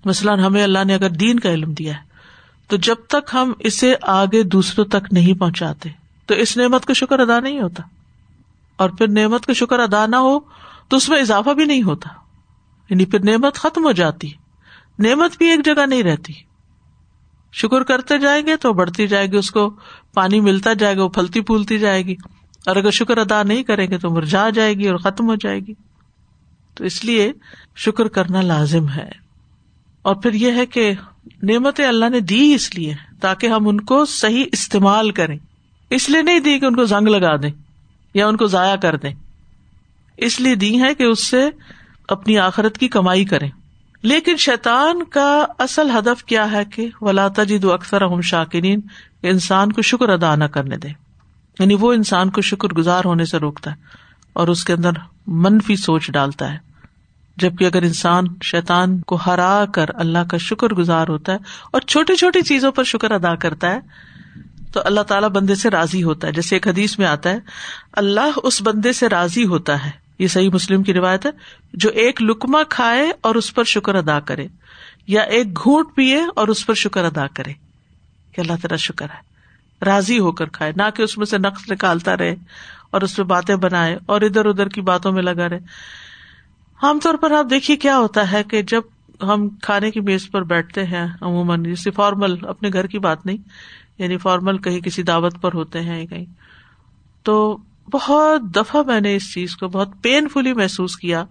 مثلاً 0.05 0.41
ہمیں 0.41 0.63
اللہ 0.63 0.85
نے 0.87 0.95
اگر 0.95 1.11
دین 1.11 1.41
کا 1.41 1.51
علم 1.51 1.73
دیا 1.73 1.95
ہے 1.95 2.12
تو 2.69 2.77
جب 2.77 2.95
تک 3.09 3.31
ہم 3.35 3.53
اسے 3.59 3.95
آگے 4.03 4.43
دوسروں 4.43 4.85
تک 4.85 5.13
نہیں 5.13 5.41
پہنچاتے، 5.41 5.91
تو 6.27 6.35
اس 6.35 6.57
نعمت 6.57 6.87
کا 6.87 6.93
شکر 6.93 7.19
ادا 7.19 7.41
نہیں 7.41 7.61
ہوتا۔ 7.61 7.83
اور 8.77 8.91
پھر 8.91 9.09
نعمت 9.09 9.47
کا 9.47 9.53
شکر 9.53 9.79
ادا 9.79 10.07
نہ 10.07 10.17
ہو 10.17 10.41
تو 10.89 10.97
اس 10.97 11.09
میں 11.09 11.21
اضافہ 11.21 11.51
بھی 11.51 11.65
نہیں 11.65 11.83
ہوتا۔ 11.83 12.09
یعنی 12.91 13.05
پھر 13.05 13.25
نعمت 13.25 13.55
ختم 13.55 13.85
ہو 13.85 13.93
جاتی۔ 13.93 14.31
نعمت 14.99 15.31
بھی 15.39 15.51
ایک 15.51 15.65
جگہ 15.65 15.87
نہیں 15.87 16.03
رہتی۔ 16.03 16.33
شکر 17.53 17.83
کرتے 17.83 18.19
جائیں 18.19 18.47
گے 18.47 18.57
تو 18.57 18.73
بڑھتی 18.73 19.07
جائے 19.07 19.27
گی، 19.27 19.37
اس 19.37 19.51
کو 19.51 19.77
پانی 20.15 20.41
ملتا 20.41 20.73
جائے 20.73 20.97
گا، 20.97 21.05
وہ 21.05 21.09
پھلتی 21.09 21.41
پھولتی 21.41 21.79
جائے 21.79 22.07
گی۔ 22.07 22.15
اور 22.67 22.77
اگر 22.77 22.91
شکر 22.91 23.19
ادا 23.19 23.43
نہیں 23.43 23.63
کریں 23.63 23.91
گے 23.91 23.99
تو 23.99 24.11
مرجا 24.11 24.51
جائے 24.51 24.75
گی 24.75 24.89
اور 24.89 24.97
ختم 24.97 25.27
ہو 25.27 25.35
جائے 25.35 25.61
گی۔ 25.61 25.75
تو 26.75 26.85
اس 26.85 27.05
لیے 27.05 27.33
شکر 27.77 28.09
کرنا 28.09 28.41
لازم 28.41 28.89
ہے۔ 28.89 29.11
اور 30.03 30.17
پھر 30.17 30.33
یہ 30.33 30.53
ہے 30.53 30.67
کہ 30.67 30.93
نعمت 31.43 31.81
اللہ 31.81 32.09
نے 32.09 32.21
دی 32.21 32.55
اس 32.55 32.75
لیے 32.75 32.95
تاکہ 33.21 33.47
ہم 33.47 33.69
ان 33.69 33.81
کو 33.81 34.05
صحیح 34.05 34.45
استعمال 34.53 35.11
کریں۔ 35.11 35.39
اس 35.91 36.11
لیے 36.11 36.23
نہیں 36.23 36.41
دی 36.41 36.59
کہ 36.59 36.65
ان 36.65 36.77
کو 36.77 36.85
زنگ 36.85 37.09
لگا 37.09 37.37
دیں 37.37 37.51
یا 38.15 38.27
ان 38.27 38.37
کو 38.37 38.47
ضائع 38.47 38.77
کر 38.77 38.97
دیں۔ 38.97 39.13
اس 40.17 40.41
لیے 40.41 40.55
دی 40.55 40.83
ہے 40.83 40.95
کہ 40.95 41.03
اس 41.03 41.27
سے 41.27 41.49
اپنی 42.09 42.39
آخرت 42.39 42.79
کی 42.79 42.89
کمائی 42.89 43.25
کریں۔ 43.25 43.51
لیکن 44.03 44.37
شیطان 44.37 45.05
کا 45.05 45.47
اصل 45.59 45.91
ہدف 45.91 46.25
کیا 46.25 46.53
ہے 46.53 46.65
کہ 46.65 46.89
ولا 47.01 47.29
تجد 47.29 47.65
اکثر 47.65 48.03
ہم 48.03 48.21
شاکرین 48.21 48.81
انسان 49.23 49.73
کو 49.73 49.83
شکر 49.83 50.09
ادا 50.09 50.37
نہ 50.37 50.45
کرنے 50.45 50.77
دے 50.77 50.89
یعنی 51.59 51.75
وہ 51.75 51.93
انسان 51.93 52.31
کو 52.31 52.41
شکر 52.41 52.69
گزار 52.69 53.03
ہونے 53.05 53.25
سے 53.25 53.39
روکتا 53.39 53.71
ہے 53.71 53.77
اور 54.33 54.49
اس 54.49 54.65
کے 54.65 54.73
اندر 54.73 54.91
منفی 55.27 55.77
سوچ 55.77 56.11
ڈالتا 56.11 56.53
ہے۔ 56.53 56.72
جبکہ 57.37 57.65
اگر 57.65 57.83
انسان 57.83 58.25
شیطان 58.43 59.01
کو 59.01 59.15
ہرا 59.15 59.65
کر 59.75 59.87
اللہ 59.95 60.19
کا 60.31 60.37
شکر 60.37 60.69
گزار 60.69 61.09
ہوتا 61.09 61.33
ہے 61.33 61.39
اور 61.73 61.81
چھوٹی 61.81 62.17
چھوٹی 62.17 62.43
چیزوں 62.43 62.73
پر 62.73 62.85
شکر 62.85 63.11
ادا 63.11 63.35
کرتا 63.35 63.71
ہے، 63.71 63.81
تو 64.73 64.81
اللہ 64.85 65.01
تعالیٰ 65.01 65.29
بندے 65.29 65.55
سے 65.55 65.71
راضی 65.71 66.03
ہوتا 66.03 66.29
ہے۔ 66.29 66.33
جیسے 66.33 66.57
ایک 66.57 66.69
حدیث 66.69 66.99
میں 66.99 67.07
آتا 67.07 67.31
ہے، 67.31 67.39
اللہ 67.93 68.31
اس 68.43 68.63
بندے 68.63 68.93
سے 68.93 69.09
راضی 69.09 69.45
ہوتا 69.45 69.85
ہے۔ 69.85 69.91
یہ 70.19 70.29
صحیح 70.29 70.51
مسلم 70.55 70.83
کی 70.83 70.95
روایت 70.95 71.27
ہے، 71.27 71.31
جو 71.73 71.91
ایک 71.91 72.23
لکما 72.23 72.63
کھائے 72.63 73.13
اور 73.21 73.35
اس 73.35 73.55
پر 73.55 73.65
شکر 73.65 73.95
ادا 73.95 74.21
کرے، 74.21 74.47
یا 75.07 75.23
ایک 75.23 75.63
گھونٹ 75.63 75.87
پیے 75.95 76.21
اور 76.37 76.49
اس 76.49 76.67
پر 76.67 76.75
شکر 76.75 77.05
ادا 77.05 77.27
کرے۔ 77.27 77.53
کہ 78.33 78.41
اللہ 78.41 78.53
تعالیٰ 78.53 78.79
شکر 78.79 79.07
ہے۔ 79.07 79.33
راضی 79.85 80.19
ہو 80.19 80.33
کر 80.33 80.47
کھائے، 80.47 80.73
نہ 80.77 80.83
کہ 80.95 81.03
اس 81.03 81.19
میں 81.19 81.27
سے 81.27 81.39
نقص 81.39 81.71
نکالتا 81.71 82.17
رہے 82.17 82.35
اور 82.91 83.01
اس 83.01 83.17
پہ 83.17 83.23
باتیں 83.23 83.57
بنائے 83.57 83.99
اور 84.07 84.21
ادھر 84.21 84.45
ادھر 84.45 84.69
کی 84.69 84.81
باتوں 84.81 85.13
میں 85.13 85.23
لگا 85.23 85.49
رہے۔ 85.49 85.59
عام 86.83 86.99
طور 86.99 87.15
پر 87.15 87.31
آپ 87.31 87.51
دیکھیے 87.51 87.77
کیا 87.77 87.97
ہوتا 87.99 88.31
ہے 88.33 88.43
کہ 88.43 88.61
جب 88.63 88.83
ہم 89.23 89.49
کھانے 89.63 89.91
کی 89.91 90.01
میز 90.01 90.31
پر 90.31 90.43
بیٹھتے 90.43 90.85
ہیں، 90.85 91.07
عموماً 91.21 91.65
جیسے 91.65 91.91
فارمل، 91.91 92.35
اپنے 92.49 92.69
گھر 92.73 92.87
کی 92.87 92.99
بات 92.99 93.27
نہیں 93.27 93.37
یعنی 93.99 94.17
فارمل 94.17 94.59
کہیں 94.59 94.81
کسی 94.81 95.03
دعوت 95.03 95.41
پر 95.43 95.53
ہوتے 95.55 95.81
ہیں 95.81 96.07
کہیں، 96.07 96.25
تو 97.27 97.57
بہت 97.93 98.43
دفعہ 98.57 98.83
میں 98.87 99.01
نے 99.01 99.15
اس 99.17 99.33
چیز 99.35 99.57
کو 99.57 99.69
بہت 99.69 99.89
پین 100.03 100.29
فلی 100.29 100.53
محسوس 100.53 100.97
کیا 100.97 101.25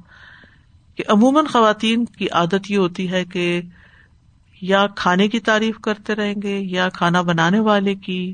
کہ 0.98 1.04
عموماً 1.08 1.46
خواتین 1.46 2.06
کی 2.06 2.30
عادت 2.30 2.72
یہ 2.72 2.78
ہوتی 2.78 3.12
ہے 3.12 3.24
کہ 3.26 3.62
یا 4.62 4.86
کھانے 4.96 5.28
کی 5.28 5.40
تعریف 5.40 5.80
کرتے 5.80 6.16
رہیں 6.16 6.36
گے، 6.44 6.58
یا 6.62 6.90
کھانا 6.90 7.22
بنانے 7.22 7.60
والے 7.60 7.96
کی، 7.98 8.34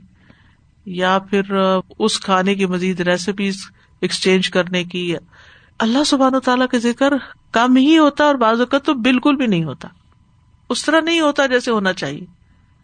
یا 0.85 1.17
پھر 1.29 1.53
اس 1.99 2.19
کھانے 2.19 2.55
کی 2.55 2.65
مزید 2.65 2.99
ریسیپیز 2.99 3.65
ایکسچینج 4.01 4.49
کرنے 4.49 4.83
کی 4.83 5.13
اللہ 5.79 6.03
سبحان 6.03 6.35
و 6.35 6.39
تعالیٰ 6.39 6.67
کا 6.67 6.77
ذکر 6.77 7.13
کم 7.51 7.75
ہی 7.75 7.97
ہوتا 7.97 8.23
اور 8.23 8.35
بعض 8.35 8.59
اوقات 8.59 8.85
تو 8.85 8.93
بالکل 8.93 9.35
بھی 9.35 9.47
نہیں 9.47 9.63
ہوتا۔ 9.63 9.87
اس 10.69 10.85
طرح 10.85 11.01
نہیں 11.01 11.19
ہوتا 11.19 11.45
جیسے 11.45 11.71
ہونا 11.71 11.93
چاہیے۔ 11.93 12.25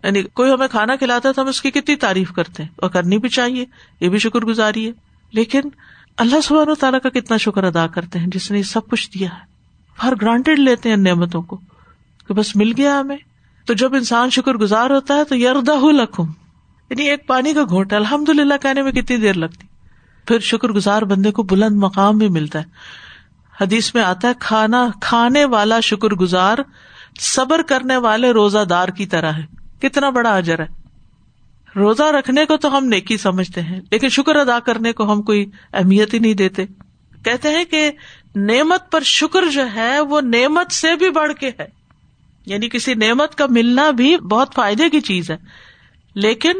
یعنی 0.03 0.23
کوئی 0.23 0.51
ہمیں 0.51 0.67
کھانا 0.67 0.95
کھلاتا 0.95 1.29
ہے 1.29 1.33
تو 1.33 1.41
ہم 1.41 1.47
اس 1.47 1.61
کی 1.61 1.71
کتنی 1.71 1.95
تعریف 1.95 2.31
کرتے 2.31 2.63
ہیں۔ 2.63 2.69
اور 2.75 2.89
کرنی 2.89 3.17
بھی 3.17 3.29
چاہیے، 3.29 3.65
یہ 3.99 4.09
بھی 4.09 4.19
شکر 4.19 4.39
گزاری 4.39 4.87
ہے۔ 4.87 4.91
لیکن 5.31 5.61
اللہ 6.17 6.41
سبحان 6.41 6.69
و 6.69 6.75
تعالیٰ 6.75 6.99
کا 7.03 7.09
کتنا 7.09 7.37
شکر 7.37 7.63
ادا 7.63 7.87
کرتے 7.87 8.19
ہیں، 8.19 8.27
جس 8.27 8.51
نے 8.51 8.57
یہ 8.57 8.63
سب 8.63 8.87
کچھ 8.87 9.19
دیا 9.19 9.29
ہے۔ 9.29 9.53
ہر 10.03 10.13
گرانٹیڈ 10.21 10.59
لیتے 10.59 10.89
ہیں 10.89 10.97
نعمتوں 10.97 11.41
کو 11.41 11.55
کہ 12.27 12.33
بس 12.33 12.55
مل 12.55 12.73
گیا 12.77 12.99
ہمیں۔ 12.99 13.17
تو 13.65 13.73
جب 13.73 13.93
انسان 13.93 14.29
شکر 14.29 14.53
گزار 14.53 14.89
ہوتا 14.89 15.15
ہے 15.15 15.23
تو 15.23 15.35
یردا 15.35 15.91
لکھوں 15.91 16.25
یعنی 16.89 17.09
ایک 17.09 17.27
پانی 17.27 17.53
کا 17.53 17.63
گھونٹ 17.69 17.93
الحمد 17.93 18.29
للہ 18.29 18.53
کہنے 18.61 18.81
میں 18.81 18.91
کتنی 18.91 19.17
دیر 19.17 19.33
لگتی۔ 19.33 19.67
پھر 20.27 20.39
شکر 20.39 20.67
گزار 20.67 21.01
بندے 21.01 21.31
کو 21.31 21.43
بلند 21.43 21.75
مقام 21.75 22.17
بھی 22.17 22.29
ملتا 22.29 22.59
ہے۔ 22.59 22.63
حدیث 23.61 23.95
میں 23.95 24.03
آتا 24.03 24.27
ہے، 24.27 24.33
کھانا، 24.39 24.89
کھانے 25.01 25.45
والا 25.45 25.79
شکر 25.79 26.07
گزار، 26.07 26.57
صبر 27.19 27.61
کرنے 27.61 27.97
والے 27.97 28.31
روزہ 28.31 28.65
دار 28.69 28.87
کی 28.87 29.05
طرح 29.05 29.31
ہے۔ 29.31 29.45
کتنا 29.81 30.09
بڑا 30.09 30.35
اجر 30.35 30.59
ہے۔ 30.59 30.83
روزہ 31.75 32.03
رکھنے 32.03 32.45
کو 32.45 32.57
تو 32.57 32.77
ہم 32.77 32.85
نیکی 32.85 33.17
سمجھتے 33.17 33.61
ہیں، 33.61 33.81
لیکن 33.91 34.09
شکر 34.09 34.35
ادا 34.35 34.59
کرنے 34.59 34.93
کو 34.93 35.13
ہم 35.13 35.21
کوئی 35.21 35.49
اہمیت 35.73 36.13
ہی 36.13 36.19
نہیں 36.19 36.33
دیتے۔ 36.33 36.65
کہتے 37.25 37.49
ہیں 37.49 37.65
کہ 37.65 37.91
نعمت 38.35 38.91
پر 38.91 39.01
شکر 39.01 39.45
جو 39.45 39.63
ہے، 39.75 39.99
وہ 39.99 40.21
نعمت 40.21 40.71
سے 40.71 40.95
بھی 40.95 41.09
بڑھ 41.09 41.33
کے 41.33 41.51
ہے۔ 41.59 41.67
یعنی 42.45 42.69
کسی 42.69 42.93
نعمت 42.93 43.35
کا 43.35 43.45
ملنا 43.49 43.91
بھی 43.91 44.17
بہت 44.17 44.53
فائدے 44.55 44.89
کی 44.89 45.01
چیز 45.01 45.31
ہے۔ 45.31 45.37
لیکن 46.15 46.51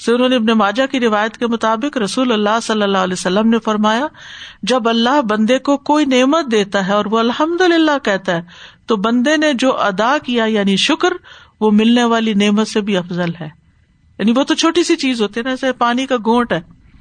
سر 0.00 0.20
ابن 0.20 0.46
ماجا 0.46 0.86
کی 0.86 1.00
روایت 1.00 1.36
کے 1.36 1.46
مطابق 1.46 1.96
رسول 1.96 2.32
اللہ 2.32 2.60
صلی 2.62 2.82
اللہ 2.82 2.98
علیہ 2.98 3.12
وسلم 3.12 3.48
نے 3.48 3.58
فرمایا، 3.58 4.06
جب 4.62 4.88
اللہ 4.88 5.22
بندے 5.22 5.58
کو 5.58 5.76
کوئی 5.76 6.04
نعمت 6.04 6.50
دیتا 6.50 6.86
ہے 6.88 6.92
اور 6.92 7.04
وہ 7.04 7.18
الحمد 7.18 7.60
للہ 7.60 7.98
کہتا 8.02 8.36
ہے، 8.36 8.42
تو 8.86 8.96
بندے 8.96 9.36
نے 9.36 9.52
جو 9.52 9.80
ادا 9.80 10.16
کیا 10.18 10.44
یعنی 10.44 10.76
شکر، 10.76 11.08
وہ 11.60 11.70
ملنے 11.70 12.04
والی 12.04 12.34
نعمت 12.34 12.68
سے 12.68 12.80
بھی 12.80 12.96
افضل 12.96 13.34
ہے۔ 13.40 13.48
یعنی 14.18 14.32
وہ 14.36 14.44
تو 14.44 14.54
چھوٹی 14.54 14.84
سی 14.84 14.96
چیز 14.96 15.22
ہوتی 15.22 15.40
ہے 15.40 15.44
نا، 15.44 15.50
جیسے 15.50 15.72
پانی 15.72 16.06
کا 16.06 16.16
گھونٹ 16.16 16.52
ہے 16.52 16.60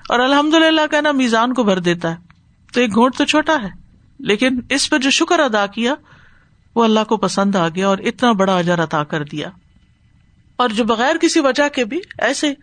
اور 0.10 0.20
الحمد 0.20 0.54
للہ 0.54 0.82
کہنا 0.92 1.12
میزان 1.12 1.54
کو 1.54 1.64
بھر 1.64 1.80
دیتا 1.80 2.12
ہے۔ 2.12 2.16
تو 2.74 2.82
ایک 2.82 2.96
گھونٹ 2.96 3.16
تو 3.16 3.26
چھوٹا 3.26 3.56
ہے، 3.64 3.70
لیکن 4.20 4.60
اس 4.70 4.90
پہ 4.90 4.98
جو 4.98 5.10
شکر 5.10 5.40
ادا 5.40 5.66
کیا، 5.66 5.96
وہ 6.76 6.84
اللہ 6.84 7.04
کو 7.08 7.18
پسند 7.18 7.56
آ 7.56 7.70
گیا 7.70 7.88
اور 7.88 7.98
اتنا 7.98 8.32
بڑا 8.32 8.58
اجر 8.58 8.84
عطا 8.84 9.04
کر 9.04 9.24
دیا۔ 9.24 9.50
اور 10.56 10.70
جو 10.70 10.84
بغیر 10.84 11.18
کسی 11.18 11.40
وجہ 11.40 11.70
کے 11.70 11.86
بھی، 11.86 12.00
ایسے 12.18 12.54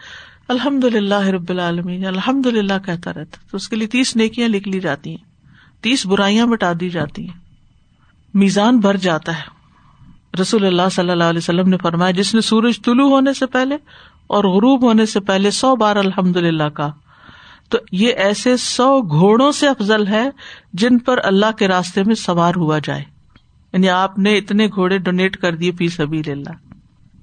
الحمد 0.49 0.85
للہ 0.85 1.27
رب 1.27 1.51
العالمین 1.51 2.07
الحمد 2.07 2.47
للہ 2.47 2.73
کہتا 2.87 3.11
رہتا 3.11 3.39
تو 3.51 3.57
اس 3.57 3.69
کے 3.69 3.77
لیے 3.77 3.89
تیس 3.89 4.17
نیکیاں 4.17 4.49
لکھ 4.49 4.69
لی 4.69 4.81
جاتی 4.81 5.11
ہیں، 5.11 5.25
تیس 5.83 6.07
برائیاں 6.07 6.47
مٹا 6.47 6.73
دی 6.81 6.91
جاتی 6.91 7.29
ہیں۔ 7.29 7.39
میزان 8.35 8.79
بھر 8.79 8.97
جاتا 8.97 9.39
ہے۔ 9.39 9.43
رسول 10.41 10.67
اللہ 10.67 10.89
صلی 10.93 11.11
اللہ 11.11 11.25
علیہ 11.25 11.39
وسلم 11.39 11.69
نے 11.69 11.77
فرمایا، 11.83 12.11
جس 12.11 12.35
نے 12.35 12.41
سورج 12.41 12.83
طلوع 12.85 13.09
ہونے 13.11 13.33
سے 13.33 13.47
پہلے 13.47 13.75
اور 14.27 14.45
غروب 14.45 14.83
ہونے 14.83 15.07
سے 15.07 15.21
پہلے 15.21 15.51
سو 15.51 15.77
بار 15.77 15.97
الحمد 15.97 16.37
للہ 16.37 16.69
کا 16.69 16.91
تو 17.69 17.79
یہ 17.93 18.13
ایسے 18.13 18.57
سو 18.57 19.01
گھوڑوں 19.01 19.53
سے 19.53 19.69
افضل 19.69 20.07
ہے 20.07 20.31
جن 20.73 20.99
پر 20.99 21.19
اللہ 21.25 21.53
کے 21.59 21.69
راستے 21.69 22.03
میں 22.05 22.15
سوار 22.15 22.53
ہوا 22.57 22.79
جائے۔ 22.85 23.03
یعنی 23.73 23.89
آپ 23.89 24.19
نے 24.19 24.37
اتنے 24.37 24.67
گھوڑے 24.67 24.99
ڈونیٹ 24.99 25.37
کر 25.37 25.55
دیے 25.55 25.73
فی 25.73 25.89
سبھی 25.89 26.23
اللہ۔ 26.27 26.66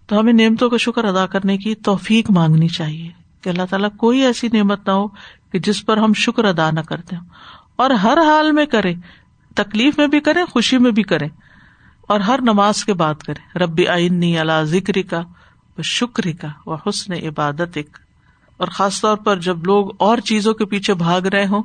تو 0.08 0.20
ہمیں 0.20 0.34
نعمتوں 0.34 0.70
کا 0.70 0.78
شکر 0.78 1.04
ادا 1.04 1.26
کرنے 1.26 1.58
کی 1.58 1.76
توفیق 1.76 2.32
مانگنی 2.32 2.68
چاہیے 2.68 3.12
کہ 3.42 3.50
اللہ 3.50 3.62
تعالیٰ 3.70 3.90
کوئی 3.98 4.20
ایسی 4.20 4.48
نعمت 4.54 4.88
نہ 4.88 4.92
ہو 4.92 5.08
کہ 5.52 5.60
جس 5.60 5.86
پر 5.86 5.98
ہم 5.98 6.14
شکر 6.14 6.46
ادا 6.46 6.72
نہ 6.72 6.80
کرتے 6.80 7.16
ہوں۔ 7.16 7.26
اور 7.76 7.92
ہر 7.92 8.18
حال 8.18 8.52
میں 8.52 8.66
کرے 8.66 8.94
تکلیف 9.56 9.98
میں 9.98 10.08
بھی 10.08 10.20
کرے 10.20 10.46
خوشی 10.46 10.78
میں 10.78 10.92
بھی 10.92 11.04
کرے 11.04 11.28
اور 12.08 12.20
ہر 12.20 12.42
نماز 12.42 12.86
کے 12.86 12.94
بعد 12.94 13.16
کرے 13.16 13.60
رب 13.60 13.82
آئنی 13.90 14.38
اللہ 14.38 14.64
ذکر 14.64 15.02
کا 15.10 15.22
شکر 15.84 16.24
کا 16.42 16.48
و 16.66 16.74
حسن 16.74 17.14
عبادت 17.14 17.78
اور 18.58 18.68
خاص 18.68 19.02
طور 19.02 19.18
پر 19.18 19.40
جب 19.40 19.66
لوگ 19.66 19.90
اور 20.00 20.18
چیزوں 20.18 20.54
کے 20.54 20.66
پیچھے 20.66 20.94
بھاگ 20.94 21.22
رہے 21.22 21.46
ہوں، 21.46 21.64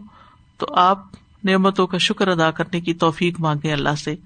تو 0.59 0.66
آپ 0.75 0.99
نعمتوں 1.45 1.87
کا 1.87 1.99
شکر 1.99 2.28
ادا 2.28 2.50
کرنے 2.50 2.80
کی 2.80 2.95
توفیق 2.95 3.40
مانگے 3.40 3.73
اللہ 3.73 3.95
سے۔ 3.95 4.16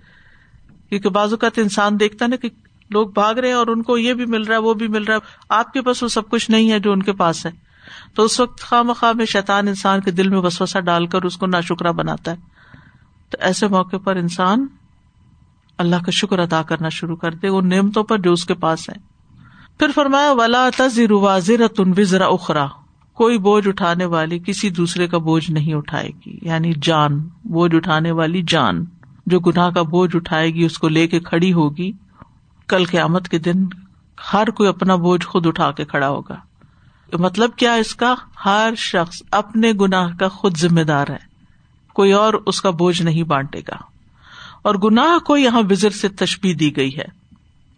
کیونکہ 0.88 1.08
بعض 1.08 1.32
اوقات 1.32 1.58
انسان 1.58 2.00
دیکھتا 2.00 2.26
نا 2.26 2.36
کہ 2.36 2.48
لوگ 2.92 3.08
بھاگ 3.08 3.34
رہے 3.34 3.48
ہیں 3.48 3.54
اور 3.54 3.66
ان 3.66 3.82
کو 3.82 3.98
یہ 3.98 4.14
بھی 4.14 4.26
مل 4.26 4.42
رہا 4.42 4.54
ہے، 4.54 4.60
وہ 4.60 4.74
بھی 4.74 4.88
مل 4.88 5.04
رہا 5.04 5.14
ہے۔ 5.14 5.20
آپ 5.48 5.72
کے 5.72 5.82
پاس 5.82 6.02
وہ 6.02 6.08
سب 6.08 6.28
کچھ 6.30 6.50
نہیں 6.50 6.70
ہے 6.70 6.78
جو 6.78 6.92
ان 6.92 7.02
کے 7.02 7.12
پاس 7.12 7.46
ہے۔ 7.46 7.50
تو 8.14 8.22
اس 8.22 8.40
وقت 8.40 8.62
خواہ 8.62 8.82
مخواہ 8.82 9.12
میں 9.12 9.24
شیطان 9.24 9.68
انسان 9.68 10.00
کے 10.00 10.10
دل 10.10 10.28
میں 10.28 10.38
وسوسا 10.38 10.80
ڈال 10.80 11.06
کر 11.06 11.22
اس 11.22 11.36
کو 11.36 11.46
نا 11.46 11.60
شکرا 11.60 11.90
بناتا 11.90 12.30
ہے۔ 12.30 12.36
تو 13.30 13.38
ایسے 13.40 13.68
موقع 13.68 13.96
پر 13.96 14.16
انسان 14.16 14.66
اللہ 15.78 15.96
کا 15.96 16.10
شکر 16.10 16.38
ادا 16.38 16.62
کرنا 16.62 16.88
شروع 16.88 17.16
کر 17.16 17.30
دے، 17.34 17.48
ان 17.48 17.68
نعمتوں 17.68 18.04
پر 18.04 18.18
جو 18.18 18.32
اس 18.32 18.44
کے 18.44 18.54
پاس 18.54 18.90
ہے۔ 18.90 18.94
پھر 19.78 19.88
فرمایا، 19.94 20.32
ولا 20.32 20.68
تذر 20.76 21.12
واضر 21.12 21.68
تن 21.68 21.92
وزرا 21.96 22.26
اخرا 22.26 22.66
کوئی 23.14 23.38
بوجھ 23.38 23.68
اٹھانے 23.68 24.04
والی 24.04 24.38
کسی 24.38 24.70
دوسرے 24.70 25.06
کا 25.06 25.18
بوجھ 25.18 25.50
نہیں 25.50 25.74
اٹھائے 25.74 26.08
گی 26.26 26.38
یعنی 26.42 26.72
جان، 26.82 27.28
بوجھ 27.44 27.74
اٹھانے 27.74 28.10
والی 28.10 28.42
جان۔ 28.48 28.84
جو 29.26 29.40
گناہ 29.40 29.70
کا 29.70 29.82
بوجھ 29.82 30.16
اٹھائے 30.16 30.54
گی، 30.54 30.64
اس 30.64 30.78
کو 30.78 30.88
لے 30.88 31.06
کے 31.06 31.20
کھڑی 31.20 31.52
ہوگی۔ 31.52 31.92
کل 32.68 32.84
قیامت 32.84 33.28
کے 33.28 33.38
دن 33.38 33.66
ہر 34.32 34.50
کوئی 34.50 34.68
اپنا 34.68 34.94
بوجھ 34.94 35.26
خود 35.26 35.46
اٹھا 35.46 35.72
کے 35.72 35.84
کھڑا 35.84 36.08
ہوگا۔ 36.08 36.36
مطلب 37.12 37.50
کیا 37.56 37.74
اس 37.74 37.94
کا؟ 37.94 38.14
ہر 38.44 38.74
شخص 38.76 39.22
اپنے 39.30 39.72
گناہ 39.80 40.16
کا 40.16 40.28
خود 40.28 40.56
ذمہ 40.56 40.80
دار 40.80 41.06
ہے۔ 41.10 41.32
کوئی 41.88 42.12
اور 42.12 42.34
اس 42.46 42.62
کا 42.62 42.70
بوجھ 42.70 43.02
نہیں 43.02 43.22
بانٹے 43.22 43.60
گا۔ 43.60 43.76
اور 44.62 44.74
گناہ 44.74 45.18
کو 45.18 45.36
یہاں 45.36 45.62
وزر 45.70 45.90
سے 45.90 46.08
تشبی 46.08 46.54
دی 46.54 46.76
گئی 46.76 46.98
ہے۔ 46.98 47.04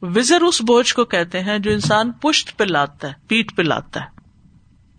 وزر 0.02 0.40
اس 0.40 0.62
بوجھ 0.62 0.94
کو 0.94 1.04
کہتے 1.04 1.40
ہیں 1.40 1.58
جو 1.58 1.70
انسان 1.70 2.12
پشت 2.12 2.58
پہ 2.58 2.64
لاتا 2.64 3.08
ہے، 3.08 3.12
پیٹ 3.28 3.56
پہ 3.56 3.62
لاتا 3.62 4.00
ہے۔ 4.00 4.20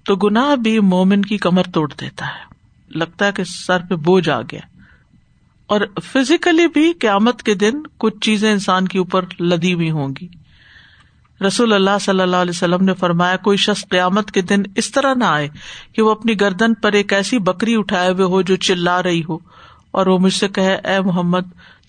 تو 0.03 0.15
گناہ 0.15 0.55
بھی 0.55 0.79
مومن 0.79 1.21
کی 1.21 1.37
کمر 1.37 1.63
توڑ 1.63 1.93
دیتا 2.01 2.25
ہے۔ 2.25 2.55
لگتا 2.89 3.25
ہے 3.25 3.31
کہ 3.31 3.43
سر 3.43 3.79
پہ 3.89 3.95
بوجھ 3.95 4.29
آ 4.29 4.41
گیا۔ 4.41 4.74
اور 5.67 5.81
فزیکلی 6.03 6.67
بھی 6.67 6.93
قیامت 6.93 7.43
کے 7.43 7.53
دن 7.53 7.71
کچھ 7.97 8.19
چیزیں 8.21 8.51
انسان 8.51 8.87
کے 8.87 8.97
اوپر 8.97 9.25
لدی 9.39 9.73
ہوئی 9.73 9.91
ہوں 9.91 10.13
گی۔ 10.21 10.27
رسول 11.47 11.73
اللہ 11.73 11.97
صلی 12.01 12.21
اللہ 12.21 12.35
علیہ 12.35 12.49
وسلم 12.49 12.85
نے 12.85 12.93
فرمایا، 12.93 13.37
کوئی 13.37 13.57
شخص 13.57 13.85
قیامت 13.89 14.31
کے 14.31 14.41
دن 14.41 14.63
اس 14.75 14.91
طرح 14.91 15.13
نہ 15.13 15.23
آئے 15.23 15.49
کہ 15.93 16.01
وہ 16.01 16.11
اپنی 16.11 16.41
گردن 16.41 16.73
پر 16.73 16.91
ایک 16.91 17.13
ایسی 17.13 17.39
بکری 17.39 17.75
اٹھائے 17.75 18.11
ہوئے 18.11 18.25
ہو 18.25 18.41
جو 18.41 18.55
چلا 18.55 19.03
رہی 19.03 19.23
ہو 19.29 19.37
اور 19.91 20.07
وہ 20.07 20.19
مجھ 20.19 20.33
سے 20.33 20.47
کہے، 20.47 20.75
اے 20.75 21.01
محمد 21.01 21.41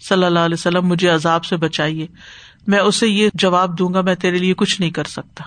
صلی 0.09 0.25
اللہ 0.25 0.38
علیہ 0.38 0.56
وسلم، 0.59 0.87
مجھے 0.87 1.09
عذاب 1.09 1.45
سے 1.45 1.56
بچائیے۔ 1.56 2.06
میں 2.66 2.78
اسے 2.78 3.09
یہ 3.09 3.28
جواب 3.35 3.78
دوں 3.78 3.95
گا، 3.95 4.00
میں 4.00 4.14
تیرے 4.14 4.38
لیے 4.38 4.54
کچھ 4.54 4.80
نہیں 4.80 4.90
کر 4.90 5.04
سکتا۔ 5.04 5.45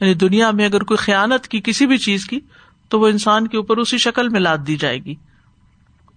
یعنی 0.00 0.14
دنیا 0.14 0.50
میں 0.50 0.64
اگر 0.64 0.82
کوئی 0.82 0.98
خیالت 0.98 1.48
کی 1.48 1.60
کسی 1.64 1.86
بھی 1.86 1.98
چیز 1.98 2.26
کی، 2.26 2.40
تو 2.88 3.00
وہ 3.00 3.08
انسان 3.08 3.48
کے 3.48 3.56
اوپر 3.56 3.76
اسی 3.76 3.98
شکل 3.98 4.28
میں 4.28 4.40
لاد 4.40 4.58
دی 4.66 4.76
جائے 4.76 4.98
گی۔ 4.98 5.14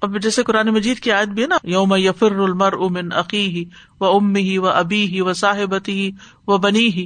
اب 0.01 0.21
جیسے 0.21 0.43
قرآن 0.43 0.67
مجید 0.67 0.99
کی 0.99 1.11
عادت 1.11 1.29
بھی 1.29 1.41
ہے 1.41 1.47
نا، 1.47 1.57
یوم 1.63 1.95
یفر 1.97 2.31
المر 2.31 2.73
امن 2.73 3.11
عقی 3.11 3.47
ہی 3.47 3.63
و 3.99 4.05
ام 4.05 4.35
ہی 4.35 4.57
و 4.57 4.67
ابی 4.67 5.07
ہی 5.07 5.21
و 5.21 5.33
صاحبتی 5.33 5.93
ہی 5.93 6.11
و 6.47 6.57
بنی 6.57 6.87
ہی 6.87 7.05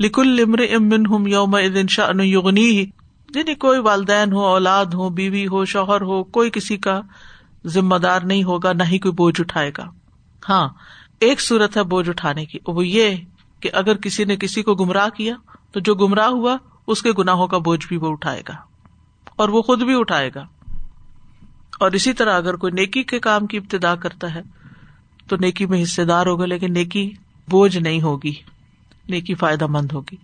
لکل 0.00 0.40
امر 0.46 0.58
امن 0.74 1.06
ہم 1.06 1.26
یوم 1.26 1.56
شاہ 1.88 2.22
یغنی 2.22 2.60
جی 2.60 2.78
ہی 2.78 2.86
یعنی 3.34 3.54
کوئی 3.54 3.78
والدین 3.78 4.32
ہو، 4.32 4.46
اولاد 4.46 4.86
ہو، 4.86 5.08
بیوی 5.08 5.46
ہو، 5.46 5.64
شوہر 5.64 6.00
ہو، 6.00 6.24
کوئی 6.24 6.50
کسی 6.50 6.76
کا 6.76 7.00
ذمہ 7.66 7.96
دار 7.96 8.20
نہیں 8.20 8.44
ہوگا، 8.44 8.72
نہ 8.72 8.82
ہی 8.82 8.98
کوئی 8.98 9.12
بوجھ 9.12 9.40
اٹھائے 9.40 9.70
گا۔ 9.78 9.84
ہاں 10.48 10.68
ایک 11.20 11.40
صورت 11.40 11.76
ہے 11.76 11.82
بوجھ 11.82 12.08
اٹھانے 12.08 12.44
کی، 12.44 12.58
وہ 12.66 12.86
یہ 12.86 13.16
کہ 13.60 13.70
اگر 13.72 13.96
کسی 13.96 14.24
نے 14.24 14.36
کسی 14.36 14.62
کو 14.62 14.74
گمراہ 14.74 15.08
کیا، 15.08 15.34
تو 15.72 15.80
جو 15.80 15.94
گمراہ 15.94 16.28
ہوا، 16.28 16.56
اس 16.86 17.02
کے 17.02 17.10
گناہوں 17.18 17.46
کا 17.46 17.58
بوجھ 17.58 17.86
بھی 17.88 17.96
وہ 17.96 18.12
اٹھائے 18.12 18.42
گا 18.48 18.54
اور 19.36 19.48
وہ 19.48 19.62
خود 19.62 19.82
بھی 19.82 19.94
اٹھائے 19.98 20.30
گا۔ 20.34 20.44
اور 21.78 21.92
اسی 21.92 22.12
طرح 22.12 22.36
اگر 22.36 22.56
کوئی 22.56 22.72
نیکی 22.72 23.02
کے 23.02 23.18
کام 23.18 23.46
کی 23.46 23.56
ابتدا 23.56 23.94
کرتا 23.94 24.34
ہے 24.34 24.42
تو 25.28 25.36
نیکی 25.36 25.66
میں 25.66 25.82
حصے 25.82 26.04
دار 26.04 26.26
ہوگا، 26.26 26.46
لیکن 26.46 26.72
نیکی 26.72 27.10
بوجھ 27.50 27.78
نہیں 27.78 28.02
ہوگی، 28.02 28.34
نیکی 29.08 29.34
فائدہ 29.34 29.66
مند 29.66 29.92
ہوگی۔ 29.92 30.16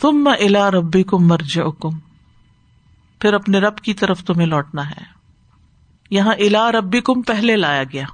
تم 0.00 0.24
میں 0.24 0.32
الا 0.32 0.70
ربی 0.70 1.02
کم 1.02 1.26
مرج 1.26 1.60
کم 1.80 1.98
پھر 3.20 3.34
اپنے 3.34 3.58
رب 3.58 3.76
کی 3.76 3.94
طرف 3.94 4.24
تمہیں 4.24 4.46
لوٹنا 4.46 4.90
ہے۔ 4.90 5.02
یہاں 6.10 6.34
الا 6.34 6.72
ربی 6.72 7.00
کم 7.00 7.22
پہلے 7.22 7.56
لایا 7.56 7.84
گیا۔ 7.84 8.04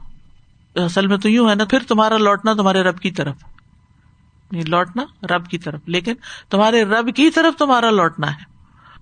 اصل 0.75 1.07
میں 1.07 1.17
تو 1.17 1.29
یوں 1.29 1.51
ہے 1.51 1.55
نا، 1.55 1.65
پھر 1.65 1.79
تمہارا 1.89 2.17
لوٹنا 2.17 2.55
تمہارے 2.55 2.81
رب 2.81 2.99
کی 2.99 3.11
طرف۔ 3.11 3.37
یعنی 4.51 4.71
لوٹنا 4.71 5.27
رب 5.27 5.47
کی 5.47 5.59
طرف، 5.59 5.81
لیکن 5.87 6.15
تمہارے 6.51 6.85
رب 6.85 7.17
کی 7.17 7.31
طرف 7.31 7.59
تمہارا 7.59 7.91
لوٹنا 7.91 8.31
ہے۔ 8.31 8.45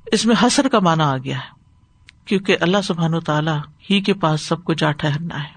اس 0.06 0.26
میں 0.26 0.36
حسر 0.42 0.68
کا 0.68 0.78
مانا 0.80 1.10
آ 1.10 1.16
گیا 1.16 1.38
ہے۔ 1.38 1.55
کیونکہ 2.26 2.56
اللہ 2.60 2.76
سبحان 2.84 3.14
و 3.14 3.20
تعالی 3.20 3.50
ہی 3.90 4.00
کے 4.00 4.14
پاس 4.14 4.40
سب 4.40 4.64
کو 4.64 4.72
جا 4.72 4.92
ٹھہرنا 4.92 5.42
ہے۔ 5.42 5.56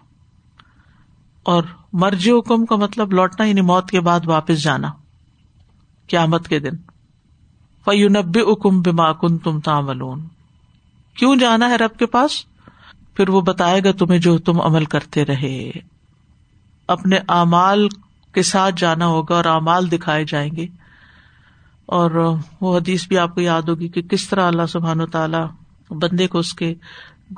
اور 1.43 1.63
مرضی 1.93 2.31
حکم 2.31 2.65
کا 2.65 2.75
مطلب 2.75 3.13
لوٹنا 3.13 3.45
یعنی 3.45 3.61
موت 3.61 3.89
کے 3.89 3.99
بعد 3.99 4.19
واپس 4.25 4.63
جانا۔ 4.63 4.91
قیامت 6.07 6.47
کے 6.47 6.59
دن۔ 6.59 6.75
فیونب 7.85 8.38
اکم 8.47 8.81
بما 8.81 9.13
کن 9.13 9.38
تم 9.38 9.59
تاملون 9.59 10.27
کیوں 11.17 11.35
جانا 11.35 11.69
ہے 11.69 11.75
رب 11.75 11.99
کے 11.99 12.05
پاس؟ 12.05 12.45
پھر 13.13 13.29
وہ 13.29 13.41
بتائے 13.41 13.81
گا 13.83 13.91
تمہیں 13.91 14.19
جو 14.19 14.38
تم 14.38 14.61
عمل 14.61 14.85
کرتے 14.85 15.25
رہے۔ 15.25 15.71
اپنے 16.88 17.17
اعمال 17.29 17.88
کے 18.31 18.41
ساتھ 18.41 18.75
جانا 18.77 19.07
ہوگا 19.07 19.35
اور 19.35 19.45
اعمال 19.45 19.91
دکھائے 19.91 20.25
جائیں 20.25 20.51
گے۔ 20.55 20.67
اور 21.85 22.35
وہ 22.61 22.77
حدیث 22.77 23.07
بھی 23.07 23.17
آپ 23.17 23.35
کو 23.35 23.41
یاد 23.41 23.61
ہوگی 23.61 23.88
کہ 23.88 24.01
کس 24.01 24.29
طرح 24.29 24.47
اللہ 24.47 24.65
سبحان 24.65 25.01
و 25.01 25.05
تعالی 25.05 25.38
بندے 25.89 26.27
کو 26.27 26.38
اس 26.38 26.53
کے 26.53 26.75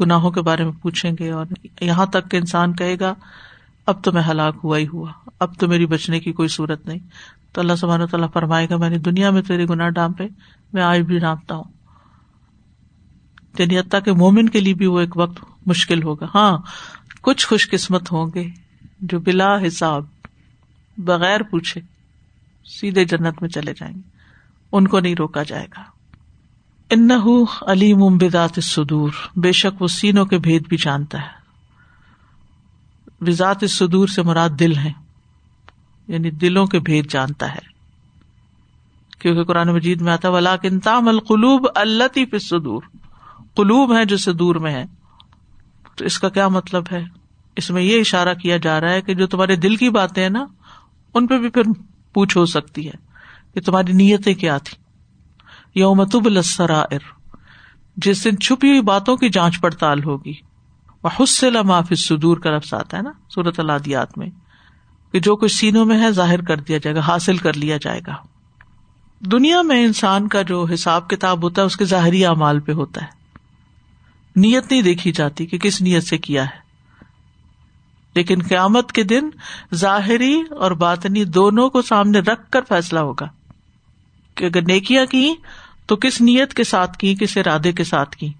گناہوں 0.01 0.31
کے 0.31 0.41
بارے 0.41 0.63
میں 0.63 0.71
پوچھیں 0.81 1.11
گے 1.19 1.31
اور 1.31 1.45
یہاں 1.81 2.05
تک 2.05 2.31
کہ 2.31 2.37
انسان 2.37 2.73
کہے 2.73 2.95
گا، 2.99 3.13
اب 3.85 4.03
تو 4.03 4.11
میں 4.11 4.21
ہلاک 4.31 4.55
ہوا 4.63 4.77
ہی 4.77 4.87
ہوا، 4.87 5.11
اب 5.39 5.59
تو 5.59 5.67
میری 5.67 5.85
بچنے 5.85 6.19
کی 6.19 6.31
کوئی 6.31 6.47
صورت 6.47 6.87
نہیں۔ 6.87 6.99
تو 7.51 7.61
اللہ 7.61 7.73
سبحان 7.75 8.01
و 8.01 8.07
تعالیٰ 8.07 8.27
فرمائے 8.33 8.67
گا، 8.69 8.77
میں 8.77 8.89
نے 8.89 8.97
دنیا 8.97 9.29
میں 9.29 9.41
تیرے 9.41 9.65
گناہ 9.69 9.89
ڈانپے، 9.89 10.27
میں 10.73 10.83
آج 10.83 10.99
بھی 10.99 11.19
ڈانپتا 11.19 11.55
ہوں۔ 11.55 11.63
یعنی 13.59 13.79
حتیٰ 13.79 14.03
کہ 14.03 14.11
مومن 14.11 14.49
کے 14.49 14.59
لیے 14.59 14.73
بھی 14.73 14.85
وہ 14.85 14.99
ایک 14.99 15.17
وقت 15.17 15.45
مشکل 15.65 16.03
ہوگا۔ 16.03 16.25
ہاں 16.35 16.57
کچھ 17.21 17.47
خوش 17.47 17.69
قسمت 17.69 18.11
ہوں 18.11 18.31
گے 18.35 18.47
جو 19.01 19.19
بلا 19.19 19.67
حساب، 19.67 20.05
بغیر 20.97 21.43
پوچھے، 21.43 21.81
سیدھے 22.65 23.05
جنت 23.05 23.41
میں 23.41 23.49
چلے 23.49 23.73
جائیں 23.73 23.95
گے۔ 23.95 24.09
ان 24.71 24.87
کو 24.87 24.99
نہیں 24.99 25.15
روکا 25.19 25.43
جائے 25.43 25.67
گا۔ 25.77 25.90
ان 26.91 27.11
علی 27.67 27.93
ممبدات 27.93 28.63
سدور 28.63 29.09
بے 29.35 29.51
شک 29.51 29.81
وہ 29.81 29.87
سینوں 29.87 30.25
کے 30.25 30.37
بھید 30.37 30.67
بھی 30.67 30.77
جانتا 30.77 31.21
ہے۔ 31.21 31.41
وزات 33.21 33.63
سدور 33.69 34.07
سے 34.07 34.21
مراد 34.21 34.49
دل 34.59 34.77
ہے 34.77 34.91
یعنی 36.07 36.31
دلوں 36.31 36.65
کے 36.65 36.79
بھید 36.79 37.11
جانتا 37.11 37.51
ہے۔ 37.51 37.71
کیونکہ 39.19 39.43
قرآن 39.43 39.67
مجید 39.67 40.01
میں 40.01 40.13
آتا 40.13 40.29
ولا 40.29 40.57
کنتام 40.57 41.07
القلوب 41.07 41.67
اللہ 41.75 42.37
سدور 42.37 42.83
قلوب 43.55 43.97
ہے 43.97 44.05
جو 44.05 44.17
سے 44.17 44.33
دور 44.33 44.55
میں 44.55 44.71
ہے 44.71 44.85
تو 45.95 46.05
اس 46.05 46.19
کا 46.19 46.29
کیا 46.29 46.47
مطلب 46.47 46.83
ہے؟ 46.91 47.03
اس 47.55 47.69
میں 47.69 47.81
یہ 47.81 47.99
اشارہ 47.99 48.33
کیا 48.33 48.57
جا 48.57 48.81
رہا 48.81 48.89
ہے 48.89 49.01
کہ 49.01 49.13
جو 49.13 49.27
تمہارے 49.27 49.55
دل 49.55 49.75
کی 49.75 49.89
باتیں 49.89 50.23
ہیں 50.23 50.29
نا، 50.29 50.45
ان 51.13 51.27
پہ 51.27 51.37
بھی 51.37 51.49
پھر 51.49 51.61
پوچھ 52.13 52.37
ہو 52.37 52.45
سکتی 52.45 52.87
ہے 52.87 52.93
کہ 53.53 53.61
تمہاری 53.61 53.93
نیتیں 53.93 54.33
کیا 54.33 54.57
تھی 54.57 54.80
یومتب 55.75 56.25
السرائر، 56.25 56.99
جس 57.97 58.23
دن 58.23 58.39
چھپی 58.39 58.69
ہوئی 58.69 58.81
باتوں 58.81 59.17
کی 59.17 59.29
جانچ 59.29 59.61
پڑتال 59.61 60.03
ہوگی۔ 60.03 60.33
وہ 61.03 61.09
حسل 61.19 61.61
معاف 61.63 61.93
سدور 61.97 62.37
کا 62.37 62.49
لفظ 62.49 62.73
آتا 62.73 62.97
ہے 62.97 63.01
نا 63.01 63.11
صورت 63.35 63.59
الادیات 63.59 64.17
میں، 64.17 64.27
کہ 65.11 65.19
جو 65.19 65.35
کچھ 65.35 65.51
سینوں 65.51 65.85
میں 65.85 66.01
ہے 66.01 66.11
ظاہر 66.11 66.41
کر 66.41 66.57
دیا 66.57 66.77
جائے 66.77 66.95
گا، 66.95 66.99
حاصل 66.99 67.37
کر 67.37 67.53
لیا 67.53 67.77
جائے 67.81 68.01
گا۔ 68.07 68.15
دنیا 69.19 69.61
میں 69.61 69.85
انسان 69.85 70.27
کا 70.27 70.41
جو 70.41 70.65
حساب 70.73 71.09
کتاب 71.09 71.43
ہوتا 71.43 71.61
ہے، 71.61 71.65
اس 71.65 71.77
کے 71.77 71.85
ظاہری 71.85 72.25
اعمال 72.25 72.59
پہ 72.59 72.71
ہوتا 72.71 73.01
ہے۔ 73.01 73.21
نیت 74.35 74.71
نہیں 74.71 74.81
دیکھی 74.81 75.11
جاتی 75.11 75.45
کہ 75.45 75.57
کس 75.57 75.81
نیت 75.81 76.03
سے 76.03 76.17
کیا 76.17 76.43
ہے۔ 76.43 76.61
لیکن 78.15 78.39
قیامت 78.49 78.91
کے 78.91 79.03
دن 79.03 79.29
ظاہری 79.75 80.43
اور 80.59 80.71
باطنی 80.71 81.23
دونوں 81.23 81.69
کو 81.69 81.81
سامنے 81.81 82.19
رکھ 82.19 82.51
کر 82.51 82.61
فیصلہ 82.69 82.99
ہوگا۔ 82.99 83.27
کہ 84.35 84.45
اگر 84.45 84.61
نیکیاں 84.61 85.05
کی 85.05 85.33
تو 85.85 85.95
کس 85.95 86.21
نیت 86.21 86.53
کے 86.53 86.63
ساتھ 86.63 86.97
کی، 86.97 87.15
کس 87.19 87.37
ارادے 87.37 87.71
کے 87.71 87.83
ساتھ 87.83 88.17
کی؟ 88.17 88.33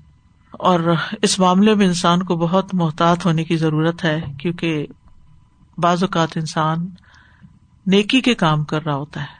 اور 0.51 0.95
اس 1.21 1.39
معاملے 1.39 1.75
میں 1.75 1.87
انسان 1.87 2.23
کو 2.23 2.35
بہت 2.35 2.73
محتاط 2.73 3.25
ہونے 3.25 3.43
کی 3.43 3.57
ضرورت 3.57 4.03
ہے، 4.03 4.21
کیونکہ 4.39 4.87
بعض 5.77 6.03
اوقات 6.03 6.37
انسان 6.37 6.89
نیکی 7.87 8.21
کے 8.21 8.33
کام 8.35 8.63
کر 8.63 8.85
رہا 8.85 8.95
ہوتا 8.95 9.21
ہے، 9.21 9.39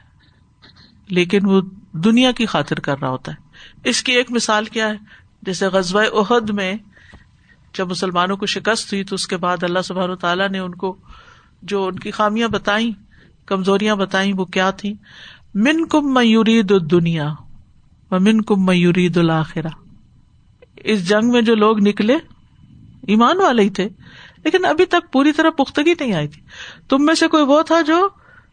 لیکن 1.08 1.46
وہ 1.46 1.60
دنیا 1.92 2.32
کی 2.32 2.46
خاطر 2.46 2.80
کر 2.80 3.00
رہا 3.00 3.08
ہوتا 3.08 3.32
ہے۔ 3.32 3.88
اس 3.90 4.02
کی 4.02 4.12
ایک 4.12 4.30
مثال 4.30 4.64
کیا 4.64 4.88
ہے؟ 4.88 4.96
جیسے 5.42 5.66
غزوہ 5.66 6.02
عہد 6.12 6.50
میں 6.50 6.74
جب 7.74 7.90
مسلمانوں 7.90 8.36
کو 8.36 8.46
شکست 8.46 8.92
ہوئی 8.92 9.04
تو 9.04 9.14
اس 9.14 9.26
کے 9.26 9.36
بعد 9.36 9.62
اللہ 9.62 9.82
سبحان 9.84 10.16
تعالیٰ 10.16 10.48
نے 10.48 10.58
ان 10.58 10.74
کو 10.74 10.96
جو 11.62 11.86
ان 11.86 11.98
کی 11.98 12.10
خامیاں 12.10 12.48
بتائیں، 12.48 12.90
کمزوریاں 13.46 13.96
بتائیں، 13.96 14.32
وہ 14.36 14.44
کیا 14.44 14.70
تھی 14.70 14.94
من 15.54 15.84
کم 15.84 16.14
میوری 16.14 16.62
دنیا 16.62 17.34
من 18.10 18.40
کم 18.40 18.64
میوری 18.64 19.08
دلاخرا 19.08 19.68
اس 20.76 21.08
جنگ 21.08 21.28
میں 21.28 21.42
جو 21.42 21.54
لوگ 21.54 21.88
نکلے، 21.88 22.16
ایمان 23.06 23.40
والے 23.40 23.62
ہی 23.62 23.70
تھے، 23.70 23.88
لیکن 24.44 24.64
ابھی 24.64 24.84
تک 24.86 25.12
پوری 25.12 25.32
طرح 25.32 25.50
پختگی 25.50 25.94
نہیں 26.00 26.12
آئی 26.12 26.28
تھی۔ 26.28 26.42
تم 26.88 27.04
میں 27.04 27.14
سے 27.14 27.28
کوئی 27.28 27.44
وہ 27.44 27.62
تھا 27.62 27.80
جو 27.80 28.08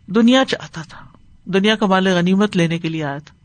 دنیا 0.07 0.45
چاہتا 0.45 0.81
تھا، 0.81 1.05
دنیا 1.45 1.75
کا 1.75 1.85
مال 1.85 2.07
غنیمت 2.07 2.57
لینے 2.57 2.79
کے 2.79 2.89
لیے 2.89 3.03
آیا 3.03 3.17
تھا۔ 3.17 3.35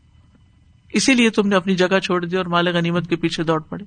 اسی 0.93 1.13
لیے 1.13 1.29
تم 1.29 1.47
نے 1.47 1.55
اپنی 1.55 1.75
جگہ 1.75 1.99
چھوڑ 1.99 2.25
دی 2.25 2.37
اور 2.37 2.45
مال 2.45 2.67
غنیمت 2.67 3.09
کے 3.09 3.15
پیچھے 3.15 3.43
دوڑ 3.43 3.61
پڑے۔ 3.61 3.83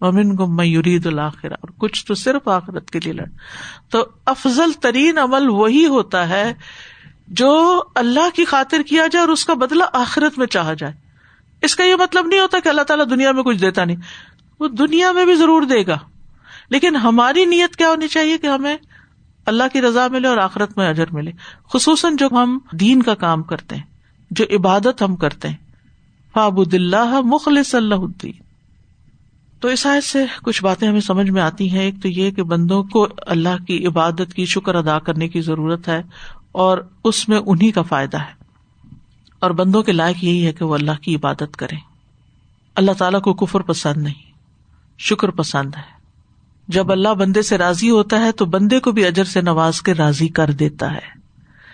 ممن 0.00 0.36
کو 0.36 0.46
میورید 0.46 1.06
الآخرا 1.06 1.54
اور 1.54 1.68
کچھ 1.78 2.06
تو 2.06 2.14
صرف 2.14 2.48
آخرت 2.48 2.90
کے 2.90 3.00
لیے 3.00 3.12
لڑ۔ 3.12 3.26
تو 3.90 4.06
افضل 4.26 4.72
ترین 4.72 5.18
عمل 5.18 5.48
وہی 5.48 5.86
ہوتا 5.86 6.28
ہے 6.28 6.52
جو 7.30 7.82
اللہ 7.94 8.36
کی 8.36 8.44
خاطر 8.44 8.82
کیا 8.82 9.06
جائے 9.06 9.20
اور 9.20 9.28
اس 9.28 9.44
کا 9.44 9.54
بدلا 9.54 9.84
آخرت 9.92 10.38
میں 10.38 10.46
چاہا 10.46 10.74
جائے۔ 10.74 10.92
اس 11.62 11.76
کا 11.76 11.84
یہ 11.84 11.94
مطلب 11.94 12.26
نہیں 12.26 12.40
ہوتا 12.40 12.58
کہ 12.64 12.68
اللہ 12.68 12.82
تعالیٰ 12.82 13.10
دنیا 13.10 13.32
میں 13.32 13.42
کچھ 13.42 13.58
دیتا 13.58 13.84
نہیں۔ 13.84 13.96
وہ 14.60 14.68
دنیا 14.68 15.12
میں 15.12 15.24
بھی 15.24 15.34
ضرور 15.34 15.62
دے 15.62 15.86
گا۔ 15.86 15.98
لیکن 16.70 16.96
ہماری 16.96 17.44
نیت 17.44 17.76
کیا 17.76 17.88
ہونی 17.88 18.08
چاہیے 18.08 18.38
کہ 18.38 18.46
ہمیں 18.46 18.76
اللہ 19.46 19.64
کی 19.72 19.80
رضا 19.80 20.08
ملے 20.08 20.28
اور 20.28 20.36
آخرت 20.36 20.78
میں 20.78 20.88
اجر 20.88 21.04
ملے۔ 21.12 21.30
خصوصاً 21.72 22.16
جو 22.16 22.28
ہم 22.32 22.58
دین 22.72 23.02
کا 23.02 23.14
کام 23.14 23.42
کرتے 23.42 23.76
ہیں، 23.76 23.82
جو 24.30 24.44
عبادت 24.56 25.02
ہم 25.02 25.16
کرتے 25.16 25.48
ہیں۔ 25.48 25.56
فابد 26.34 26.74
اللہ 26.74 27.20
مخلص 27.20 27.74
اللہ 27.74 27.94
الدین۔ 27.94 28.32
تو 29.60 29.68
اس 29.68 29.86
آیت 29.86 30.04
سے 30.04 30.24
کچھ 30.42 30.64
باتیں 30.64 30.88
ہمیں 30.88 31.00
سمجھ 31.00 31.30
میں 31.30 31.42
آتی 31.42 31.70
ہیں۔ 31.70 31.82
ایک 31.82 32.02
تو 32.02 32.08
یہ 32.08 32.30
کہ 32.30 32.42
بندوں 32.42 32.84
کو 32.84 33.08
اللہ 33.26 33.64
کی 33.66 33.86
عبادت 33.86 34.34
کی 34.36 34.44
شکر 34.44 34.74
ادا 34.74 34.98
کرنے 34.98 35.28
کی 35.28 35.40
ضرورت 35.40 35.88
ہے 35.88 36.02
اور 36.52 36.78
اس 37.04 37.28
میں 37.28 37.40
انہیں 37.46 37.72
کا 37.72 37.82
فائدہ 37.82 38.16
ہے۔ 38.16 38.38
اور 39.38 39.50
بندوں 39.50 39.82
کے 39.82 39.92
لائق 39.92 40.24
یہی 40.24 40.46
ہے 40.46 40.52
کہ 40.52 40.64
وہ 40.64 40.74
اللہ 40.74 41.02
کی 41.02 41.14
عبادت 41.14 41.56
کرے 41.56 41.76
اللہ 42.74 42.92
تعالیٰ 42.92 43.20
کو 43.20 43.34
کفر 43.34 43.60
پسند 43.60 44.02
نہیں، 44.02 44.32
شکر 44.98 45.28
پسند 45.28 45.74
ہے۔ 45.76 45.98
جب 46.68 46.92
اللہ 46.92 47.08
بندے 47.08 47.42
سے 47.42 47.58
راضی 47.58 47.90
ہوتا 47.90 48.20
ہے 48.20 48.32
تو 48.32 48.44
بندے 48.44 48.80
کو 48.80 48.92
بھی 48.92 49.04
اجر 49.04 49.24
سے 49.24 49.40
نواز 49.40 49.82
کے 49.82 49.94
راضی 49.94 50.28
کر 50.28 50.50
دیتا 50.50 50.92
ہے۔ 50.92 51.18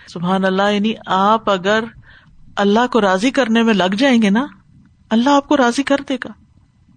سبحان 0.07 0.45
اللہ 0.45 0.71
یعنی 0.71 0.93
آپ 1.05 1.49
اگر 1.49 1.83
اللہ 2.55 2.87
کو 2.91 3.01
راضی 3.01 3.31
کرنے 3.31 3.63
میں 3.63 3.73
لگ 3.73 3.95
جائیں 3.97 4.21
گے 4.21 4.29
نا، 4.29 4.45
اللہ 5.09 5.29
آپ 5.29 5.47
کو 5.47 5.57
راضی 5.57 5.83
کر 5.83 5.95
دے 6.09 6.15
گا۔ 6.15 6.29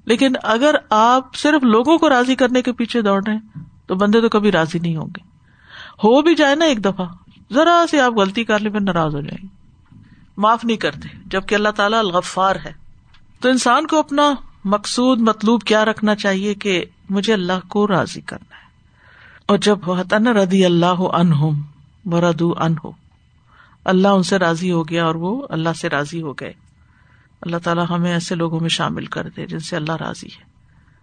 لیکن 0.04 0.32
اگر 0.42 0.74
آپ 0.90 1.34
صرف 1.34 1.64
لوگوں 1.64 1.98
کو 1.98 2.08
راضی 2.08 2.34
کرنے 2.34 2.62
کے 2.62 2.72
پیچھے 2.72 3.02
دوڑ 3.02 3.22
رہے 3.26 3.34
ہیں، 3.34 3.64
تو 3.86 3.94
بندے 3.94 4.20
تو 4.20 4.28
کبھی 4.28 4.52
راضی 4.52 4.78
نہیں 4.78 4.96
ہوں 4.96 5.06
گے۔ 5.06 5.20
ہو 6.04 6.22
بھی 6.22 6.34
جائے 6.34 6.54
نا 6.54 6.64
ایک 6.64 6.84
دفعہ۔ 6.84 7.06
ذرا 7.52 7.84
سی 7.90 8.00
آپ 8.00 8.12
غلطی 8.12 8.44
کر 8.44 8.58
لیں، 8.58 8.70
پھر 8.70 8.80
ناراض 8.80 9.14
ہو 9.14 9.20
جائیں۔ 9.20 9.46
معاف 10.36 10.64
نہیں 10.64 10.76
کرتے، 10.76 11.08
جبکہ 11.26 11.54
اللہ 11.54 11.68
تعالیٰ 11.68 11.98
الغفار 11.98 12.56
ہے۔ 12.56 12.72
تو 13.40 13.48
انسان 13.48 13.86
کو 13.86 13.98
اپنا 13.98 14.34
مقصود، 14.64 15.20
مطلوب 15.20 15.62
کیا 15.62 15.84
رکھنا 15.84 16.14
چاہیے 16.14 16.54
کہ 16.54 16.84
مجھے 17.10 17.32
اللہ 17.32 17.68
کو 17.68 17.88
راضی 17.88 18.20
کرنا 18.20 18.56
ہے۔ 18.56 18.68
اور 19.46 19.58
جب 19.58 19.78
نا 20.18 20.32
ردی 20.32 20.64
اللہ 20.64 20.86
ان 20.86 21.32
ردو 22.12 22.54
ان 22.58 22.74
ہو 22.84 22.90
اللہ 23.84 24.08
ان 24.08 24.22
سے 24.22 24.38
راضی 24.38 24.72
ہو 24.72 24.88
گیا 24.88 25.04
اور 25.04 25.14
وہ 25.14 25.46
اللہ 25.50 25.68
سے 25.80 25.88
راضی 25.88 26.22
ہو 26.22 26.32
گئے۔ 26.32 26.52
اللہ 27.42 27.56
تعالیٰ 27.64 27.84
ہمیں 27.90 28.12
ایسے 28.12 28.34
لوگوں 28.34 28.60
میں 28.60 28.68
شامل 28.68 29.06
کر 29.06 29.28
دے 29.36 29.46
جن 29.46 29.58
سے 29.58 29.76
اللہ 29.76 29.92
راضی 29.92 30.26
ہے۔ 30.26 30.44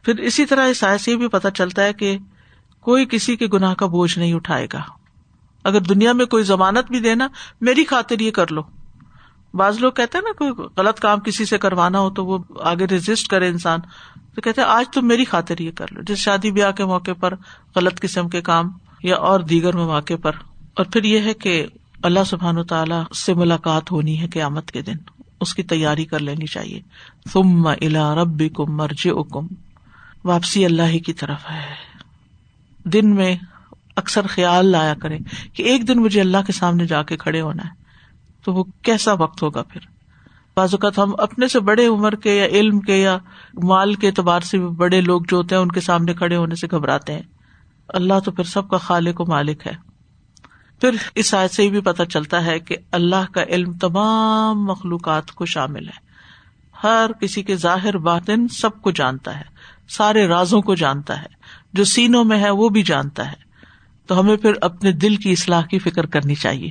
پھر 0.03 0.17
اسی 0.17 0.45
طرح 0.45 0.67
اس 0.67 0.83
آئے 0.83 0.97
سے 0.97 1.15
بھی 1.15 1.27
پتہ 1.27 1.47
چلتا 1.47 1.83
ہے 1.83 1.93
کہ 1.93 2.17
کوئی 2.79 3.05
کسی 3.05 3.35
کے 3.35 3.47
گناہ 3.53 3.73
کا 3.73 3.85
بوجھ 3.85 4.19
نہیں 4.19 4.33
اٹھائے 4.33 4.67
گا۔ 4.73 4.81
اگر 5.65 5.79
دنیا 5.79 6.13
میں 6.13 6.25
کوئی 6.25 6.43
ضمانت 6.43 6.87
بھی 6.87 6.99
دینا، 6.99 7.27
میری 7.61 7.85
خاطر 7.85 8.19
یہ 8.19 8.31
کر 8.31 8.51
لو۔ 8.51 8.61
بعض 9.53 9.79
لوگ 9.79 9.91
کہتے 9.91 10.17
ہیں 10.17 10.25
نا، 10.25 10.33
کوئی 10.33 10.51
غلط 10.77 10.99
کام 10.99 11.19
کسی 11.19 11.45
سے 11.45 11.57
کروانا 11.57 11.99
ہو 11.99 12.09
تو 12.09 12.25
وہ 12.25 12.37
آگے 12.63 12.85
رجسٹ 12.85 13.27
کرے 13.27 13.47
انسان۔ 13.47 13.79
تو 14.35 14.41
کہتے 14.41 14.61
آج 14.61 14.85
تم 14.93 15.07
میری 15.07 15.25
خاطر 15.25 15.59
یہ 15.59 15.71
کر 15.71 15.85
لو۔ 15.91 16.01
جس 16.01 16.17
شادی 16.17 16.51
بیاہ 16.51 16.71
کے 16.71 16.85
موقع 16.85 17.11
پر، 17.19 17.33
غلط 17.75 18.01
قسم 18.01 18.29
کے 18.29 18.41
کام 18.41 18.71
یا 19.03 19.15
اور 19.15 19.39
دیگر 19.39 19.75
مواقع 19.75 20.13
پر۔ 20.21 20.31
اور 20.73 20.85
پھر 20.85 21.03
یہ 21.03 21.19
ہے 21.19 21.33
کہ 21.33 21.65
اللہ 22.03 22.19
سبحان 22.25 22.57
و 22.57 22.63
تعالیٰ 22.63 23.03
سے 23.15 23.33
ملاقات 23.33 23.91
ہونی 23.91 24.21
ہے 24.21 24.27
قیامت 24.27 24.71
کے 24.71 24.81
دن۔ 24.81 24.95
اس 25.41 25.55
کی 25.55 25.63
تیاری 25.63 26.05
کر 26.05 26.19
لینی 26.19 26.45
چاہیے۔ 26.45 26.81
تم 27.33 27.67
الا 27.67 28.15
رب 28.15 28.43
کم 28.55 28.75
مرج 28.75 29.07
کم 29.31 29.47
واپسی 30.23 30.65
اللہ 30.65 30.81
ہی 30.81 30.99
کی 30.99 31.13
طرف 31.13 31.51
ہے۔ 31.51 31.75
دن 32.83 33.15
میں 33.15 33.37
اکثر 33.95 34.27
خیال 34.27 34.65
لایا 34.65 34.93
کرے 34.93 35.17
کہ 35.53 35.63
ایک 35.63 35.87
دن 35.87 35.99
مجھے 35.99 36.21
اللہ 36.21 36.37
کے 36.47 36.51
سامنے 36.51 36.85
جا 36.85 37.03
کے 37.03 37.17
کھڑے 37.17 37.41
ہونا 37.41 37.63
ہے، 37.63 37.69
تو 38.43 38.53
وہ 38.53 38.63
کیسا 38.63 39.13
وقت 39.13 39.43
ہوگا 39.43 39.63
پھر؟ 39.63 39.81
بعض 40.55 40.73
اوقات 40.73 40.99
ہم 40.99 41.13
اپنے 41.17 41.47
سے 41.47 41.59
بڑے 41.59 41.87
عمر 41.87 42.15
کے 42.15 42.35
یا 42.35 42.45
علم 42.45 42.79
کے 42.79 42.95
یا 42.95 43.17
مال 43.63 43.93
کے 43.93 44.07
اعتبار 44.07 44.39
سے 44.39 44.57
بھی 44.57 44.67
بڑے 44.67 45.01
لوگ 45.01 45.21
جو 45.27 45.37
ہوتے 45.37 45.55
ہیں، 45.55 45.61
ان 45.61 45.71
کے 45.71 45.81
سامنے 45.81 46.13
کھڑے 46.13 46.35
ہونے 46.35 46.55
سے 46.55 46.67
گھبراتے 46.71 47.13
ہیں۔ 47.13 47.21
اللہ 47.87 48.19
تو 48.25 48.31
پھر 48.31 48.43
سب 48.43 48.69
کا 48.69 48.77
خالق 48.77 49.21
و 49.21 49.25
مالک 49.25 49.67
ہے۔ 49.67 49.73
پھر 50.81 50.95
اس 51.15 51.33
آیت 51.33 51.51
سے 51.51 51.69
بھی 51.69 51.81
پتا 51.81 52.05
چلتا 52.05 52.45
ہے 52.45 52.59
کہ 52.59 52.75
اللہ 52.91 53.33
کا 53.33 53.43
علم 53.43 53.73
تمام 53.73 54.65
مخلوقات 54.65 55.31
کو 55.31 55.45
شامل 55.45 55.87
ہے۔ 55.87 56.05
ہر 56.83 57.11
کسی 57.21 57.43
کے 57.43 57.55
ظاہر 57.55 57.97
باطن 57.97 58.47
سب 58.47 58.81
کو 58.81 58.91
جانتا 58.91 59.37
ہے، 59.37 59.43
سارے 59.89 60.27
رازوں 60.27 60.61
کو 60.61 60.75
جانتا 60.75 61.21
ہے، 61.21 61.27
جو 61.73 61.83
سینوں 61.83 62.23
میں 62.23 62.39
ہے 62.39 62.49
وہ 62.49 62.69
بھی 62.69 62.83
جانتا 62.83 63.31
ہے۔ 63.31 63.44
تو 64.07 64.19
ہمیں 64.19 64.37
پھر 64.37 64.53
اپنے 64.61 64.91
دل 64.91 65.15
کی 65.15 65.31
اصلاح 65.31 65.61
کی 65.61 65.79
فکر 65.79 66.05
کرنی 66.05 66.35
چاہیے۔ 66.35 66.69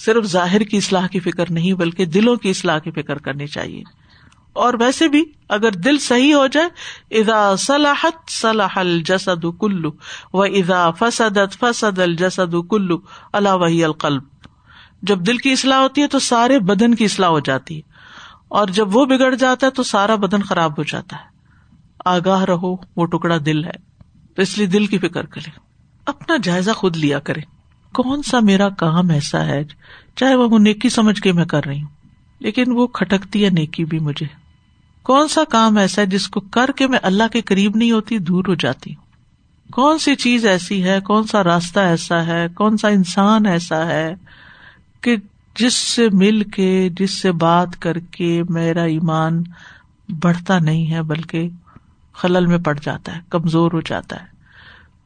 صرف 0.00 0.24
ظاہر 0.24 0.60
کی 0.60 0.76
اصلاح 0.76 1.06
کی 1.06 1.20
فکر 1.20 1.44
نہیں، 1.50 1.72
بلکہ 1.72 2.04
دلوں 2.04 2.36
کی 2.36 2.50
اصلاح 2.50 2.78
کی 2.78 2.90
فکر 2.90 3.18
کرنی 3.18 3.46
چاہیے۔ 3.46 3.82
اور 4.52 4.74
ویسے 4.80 5.08
بھی 5.08 5.24
اگر 5.48 5.70
دل 5.70 5.98
صحیح 5.98 6.34
ہو 6.34 6.46
جائے 6.46 6.68
ادا 7.10 7.56
صلاحت 7.56 8.30
صلاح 8.30 8.78
الجسد 8.78 9.46
کلو 9.60 9.90
و 10.32 10.42
ادا 10.42 10.90
فسد 10.90 11.38
فسد 11.60 11.98
الجسد 11.98 12.54
کلو 12.70 12.98
اللہ 13.32 13.48
وحی 13.48 13.84
القلب۔ 13.84 14.22
جب 15.02 15.18
دل 15.18 15.36
کی 15.36 15.52
اصلاح 15.52 15.78
ہوتی 15.78 16.02
ہے 16.02 16.06
تو 16.06 16.18
سارے 16.18 16.58
بدن 16.58 16.94
کی 16.94 17.04
اصلاح 17.04 17.28
ہو 17.28 17.40
جاتی 17.40 17.76
ہے۔ 17.76 17.80
اور 18.48 18.68
جب 18.68 18.96
وہ 18.96 19.04
بگڑ 19.04 19.34
جاتا 19.34 19.66
ہے 19.66 19.72
تو 19.72 19.82
سارا 19.82 20.14
بدن 20.14 20.42
خراب 20.42 20.72
ہو 20.78 20.82
جاتا 20.82 21.16
ہے۔ 21.16 21.28
آگاہ 22.04 22.44
رہو، 22.44 22.76
وہ 22.96 23.06
ٹکڑا 23.06 23.36
دل 23.46 23.64
ہے۔ 23.64 23.86
تو 24.34 24.42
اس 24.42 24.58
لیے 24.58 24.66
دل 24.66 24.86
کی 24.86 24.98
فکر 24.98 25.26
کرے 25.26 25.65
اپنا 26.06 26.36
جائزہ 26.42 26.70
خود 26.70 26.96
لیا 26.96 27.18
کرے۔ 27.18 27.40
کون 27.92 28.22
سا 28.22 28.40
میرا 28.40 28.68
کام 28.68 29.10
ایسا 29.10 29.46
ہے 29.46 29.62
چاہے 30.16 30.34
وہ 30.34 30.58
نیکی 30.58 30.88
سمجھ 30.88 31.22
کے 31.22 31.32
میں 31.32 31.44
کر 31.44 31.64
رہی 31.64 31.80
ہوں، 31.80 31.88
لیکن 32.40 32.64
وہ 32.72 32.86
کھٹکتی 32.86 33.44
ہے 33.44 33.50
نیکی 33.50 33.84
بھی 33.84 33.98
مجھے۔ 33.98 34.26
کون 35.02 35.28
سا 35.28 35.44
کام 35.44 35.76
ایسا 35.76 36.02
ہے 36.02 36.06
جس 36.06 36.28
کو 36.28 36.40
کر 36.40 36.70
کے 36.76 36.86
میں 36.86 36.98
اللہ 37.02 37.22
کے 37.32 37.40
قریب 37.40 37.76
نہیں 37.76 37.90
ہوتی، 37.90 38.18
دور 38.18 38.44
ہو 38.48 38.54
جاتی 38.54 38.94
ہوں۔ 38.94 39.04
کون 39.72 39.98
سی 39.98 40.14
چیز 40.14 40.46
ایسی 40.46 40.84
ہے، 40.84 41.00
کون 41.00 41.24
سا 41.24 41.44
راستہ 41.44 41.80
ایسا 41.80 42.26
ہے، 42.26 42.46
کون 42.54 42.76
سا 42.76 42.88
انسان 42.88 43.46
ایسا 43.46 43.86
ہے 43.86 44.14
کہ 45.00 45.16
جس 45.58 45.74
سے 45.74 46.08
مل 46.12 46.44
کے، 46.44 46.88
جس 46.98 47.10
سے 47.10 47.32
بات 47.32 47.82
کر 47.82 47.98
کے 47.98 48.42
میرا 48.48 48.82
ایمان 48.82 49.42
بڑھتا 50.22 50.58
نہیں 50.58 50.90
ہے، 50.90 51.02
بلکہ 51.02 51.48
خلل 52.12 52.46
میں 52.46 52.58
پڑ 52.58 52.78
جاتا 52.82 53.16
ہے، 53.16 53.20
کمزور 53.30 53.72
ہو 53.72 53.80
جاتا 53.80 54.16
ہے۔ 54.16 54.35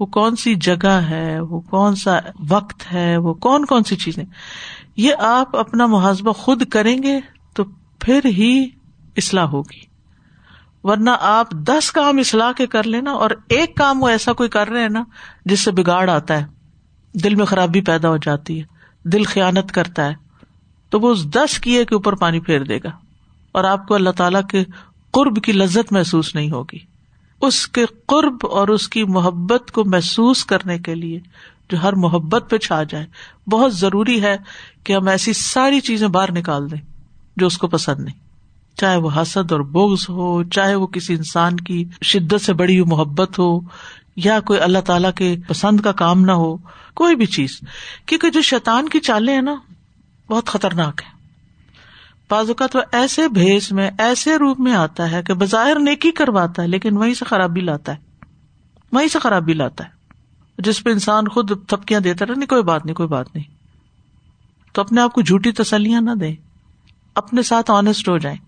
وہ 0.01 0.07
کون 0.07 0.37
سی 0.37 0.55
جگہ 0.55 0.89
ہے، 0.89 1.41
وہ 1.41 1.61
کون 1.61 1.95
سا 1.95 2.19
وقت 2.49 2.93
ہے، 2.93 3.17
وہ 3.17 3.35
کون 3.35 3.65
کون 3.65 3.85
سی 3.85 3.97
چیزیں۔ 3.97 4.25
یہ 4.97 5.15
آپ 5.19 5.57
اپنا 5.57 5.87
محاسبہ 5.87 6.33
خود 6.33 6.69
کریں 6.69 7.03
گے 7.03 7.21
تو 7.55 7.65
پھر 7.99 8.21
ہی 8.25 8.69
اصلاح 9.17 9.45
ہوگی۔ 9.45 9.91
ورنہ 10.83 11.11
آپ 11.21 11.51
دس 11.51 11.93
کام 11.93 12.19
اصلاح 12.19 12.53
کے 12.53 12.67
کر 12.67 12.83
لینا 12.83 13.11
اور 13.11 13.31
ایک 13.49 13.77
کام 13.77 14.03
وہ 14.03 14.09
ایسا 14.09 14.33
کوئی 14.33 14.49
کر 14.49 14.69
رہے 14.69 14.83
ہیں 14.83 14.89
نا 14.89 15.05
جس 15.45 15.61
سے 15.61 15.71
بگاڑ 15.71 16.11
آتا 16.11 16.41
ہے۔ 16.41 16.47
دل 17.15 17.35
میں 17.35 17.47
خرابی 17.47 17.81
پیدا 17.81 18.09
ہو 18.09 18.17
جاتی 18.17 18.61
ہے، 18.61 18.65
دل 19.09 19.25
خیالت 19.25 19.73
کرتا 19.73 20.05
ہے۔ 20.05 20.15
تو 20.91 21.01
وہ 21.01 21.11
اس 21.11 21.27
دس 21.27 21.59
کیے 21.59 21.85
کے 21.85 21.95
اوپر 21.95 22.13
پانی 22.13 22.41
پھیر 22.41 22.65
دے 22.65 22.79
گا 22.85 22.91
اور 23.53 23.65
آپ 23.65 23.89
کو 23.89 23.95
اللہ 23.95 24.11
تعالی 24.11 24.39
کے 24.51 24.65
قرب 25.11 25.43
کی 25.43 25.53
لذت 25.53 25.93
محسوس 25.93 26.35
نہیں 26.35 26.51
ہوگی۔ 26.51 26.90
اس 27.41 27.69
کے 27.69 27.85
قرب 28.07 28.37
اور 28.43 28.69
اس 28.69 28.89
کی 28.89 29.05
محبت 29.05 29.71
کو 29.71 29.85
محسوس 29.85 30.45
کرنے 30.45 30.79
کے 30.79 30.95
لیے 30.95 31.21
جو 31.71 31.83
ہر 31.83 31.93
محبت 31.93 32.51
پہ 32.51 32.59
چھا 32.59 32.83
جائے۔ 32.83 33.07
بہت 33.51 33.75
ضروری 33.75 34.23
ہے 34.23 34.37
کہ 34.85 34.93
ہم 34.93 35.09
ایسی 35.09 35.33
ساری 35.33 35.81
چیزیں 35.81 36.09
باہر 36.09 36.33
نکال 36.33 36.71
دیں 36.71 36.81
جو 37.37 37.47
اس 37.47 37.59
کو 37.59 37.67
پسند 37.67 38.05
نہیں۔ 38.05 38.31
چاہے 38.77 38.97
وہ 38.97 39.11
حسد 39.17 39.53
اور 39.53 39.61
بوگز 39.61 40.09
ہو، 40.09 40.43
چاہے 40.43 40.75
وہ 40.75 40.87
کسی 40.87 41.15
انسان 41.15 41.57
کی 41.57 41.85
شدت 42.03 42.41
سے 42.41 42.53
بڑی 42.53 42.81
ہوئی 42.81 42.91
محبت 42.91 43.39
ہو 43.39 43.61
یا 44.17 44.41
کوئی 44.41 44.61
اللہ 44.61 44.79
تعالی 44.79 45.09
کے 45.17 45.37
پسند 45.49 45.81
کا 45.81 45.93
کام 45.93 46.21
نہ 46.21 46.33
ہو، 46.33 46.57
کوئی 46.95 47.17
بھی 47.17 47.27
چیز۔ 47.27 47.61
کیونکہ 48.07 48.31
جو 48.31 48.43
شیطان 48.43 48.89
کی 48.89 49.01
چالیں 49.01 49.35
ہیں 49.35 49.43
نا، 49.43 49.55
بہت 50.29 50.47
خطرناک 50.47 51.03
ہے 51.07 51.20
بعض 52.31 52.51
وہ 52.51 52.79
ایسے 52.93 53.29
بھیس 53.29 53.73
میں، 53.73 53.91
ایسے 53.99 54.37
روپ 54.37 54.61
میں 54.61 54.75
آتا 54.75 55.11
ہے 55.11 55.23
کہ 55.23 55.35
بظاہر 55.35 55.79
نیکی 55.79 56.11
کرواتا 56.11 56.63
ہے، 56.63 56.69
لیکن 56.69 56.97
وہیں 56.97 57.15
سے 57.15 57.25
خرابی 57.25 57.61
لاتا 57.61 57.93
ہے۔ 57.93 57.99
وہیں 58.93 59.09
سے 59.09 59.19
خرابی 59.19 59.53
لاتا 59.53 59.85
ہے۔ 59.85 59.91
جس 60.59 60.85
پہ 60.85 60.91
انسان 60.91 61.29
خود 61.29 61.51
تھپکیاں 61.67 62.01
دیتا 62.01 62.27
رہے، 62.27 62.35
نہیں، 62.35 62.49
کوئی 62.49 62.63
بات 62.63 62.87
نہیں، 62.87 62.95
کوئی 62.95 63.09
بات 63.09 63.35
نہیں۔ 63.35 63.45
تو 64.73 64.83
اپنے 64.83 65.01
آپ 65.01 65.13
کو 65.13 65.21
جھوٹی 65.21 65.53
تسلیاں 65.53 66.01
نہ 66.01 66.11
دیں۔ 66.11 66.37
اپنے 67.15 67.43
ساتھ 67.43 67.71
آنےسٹ 67.71 68.09
ہو 68.09 68.19
جائیں۔ 68.19 68.39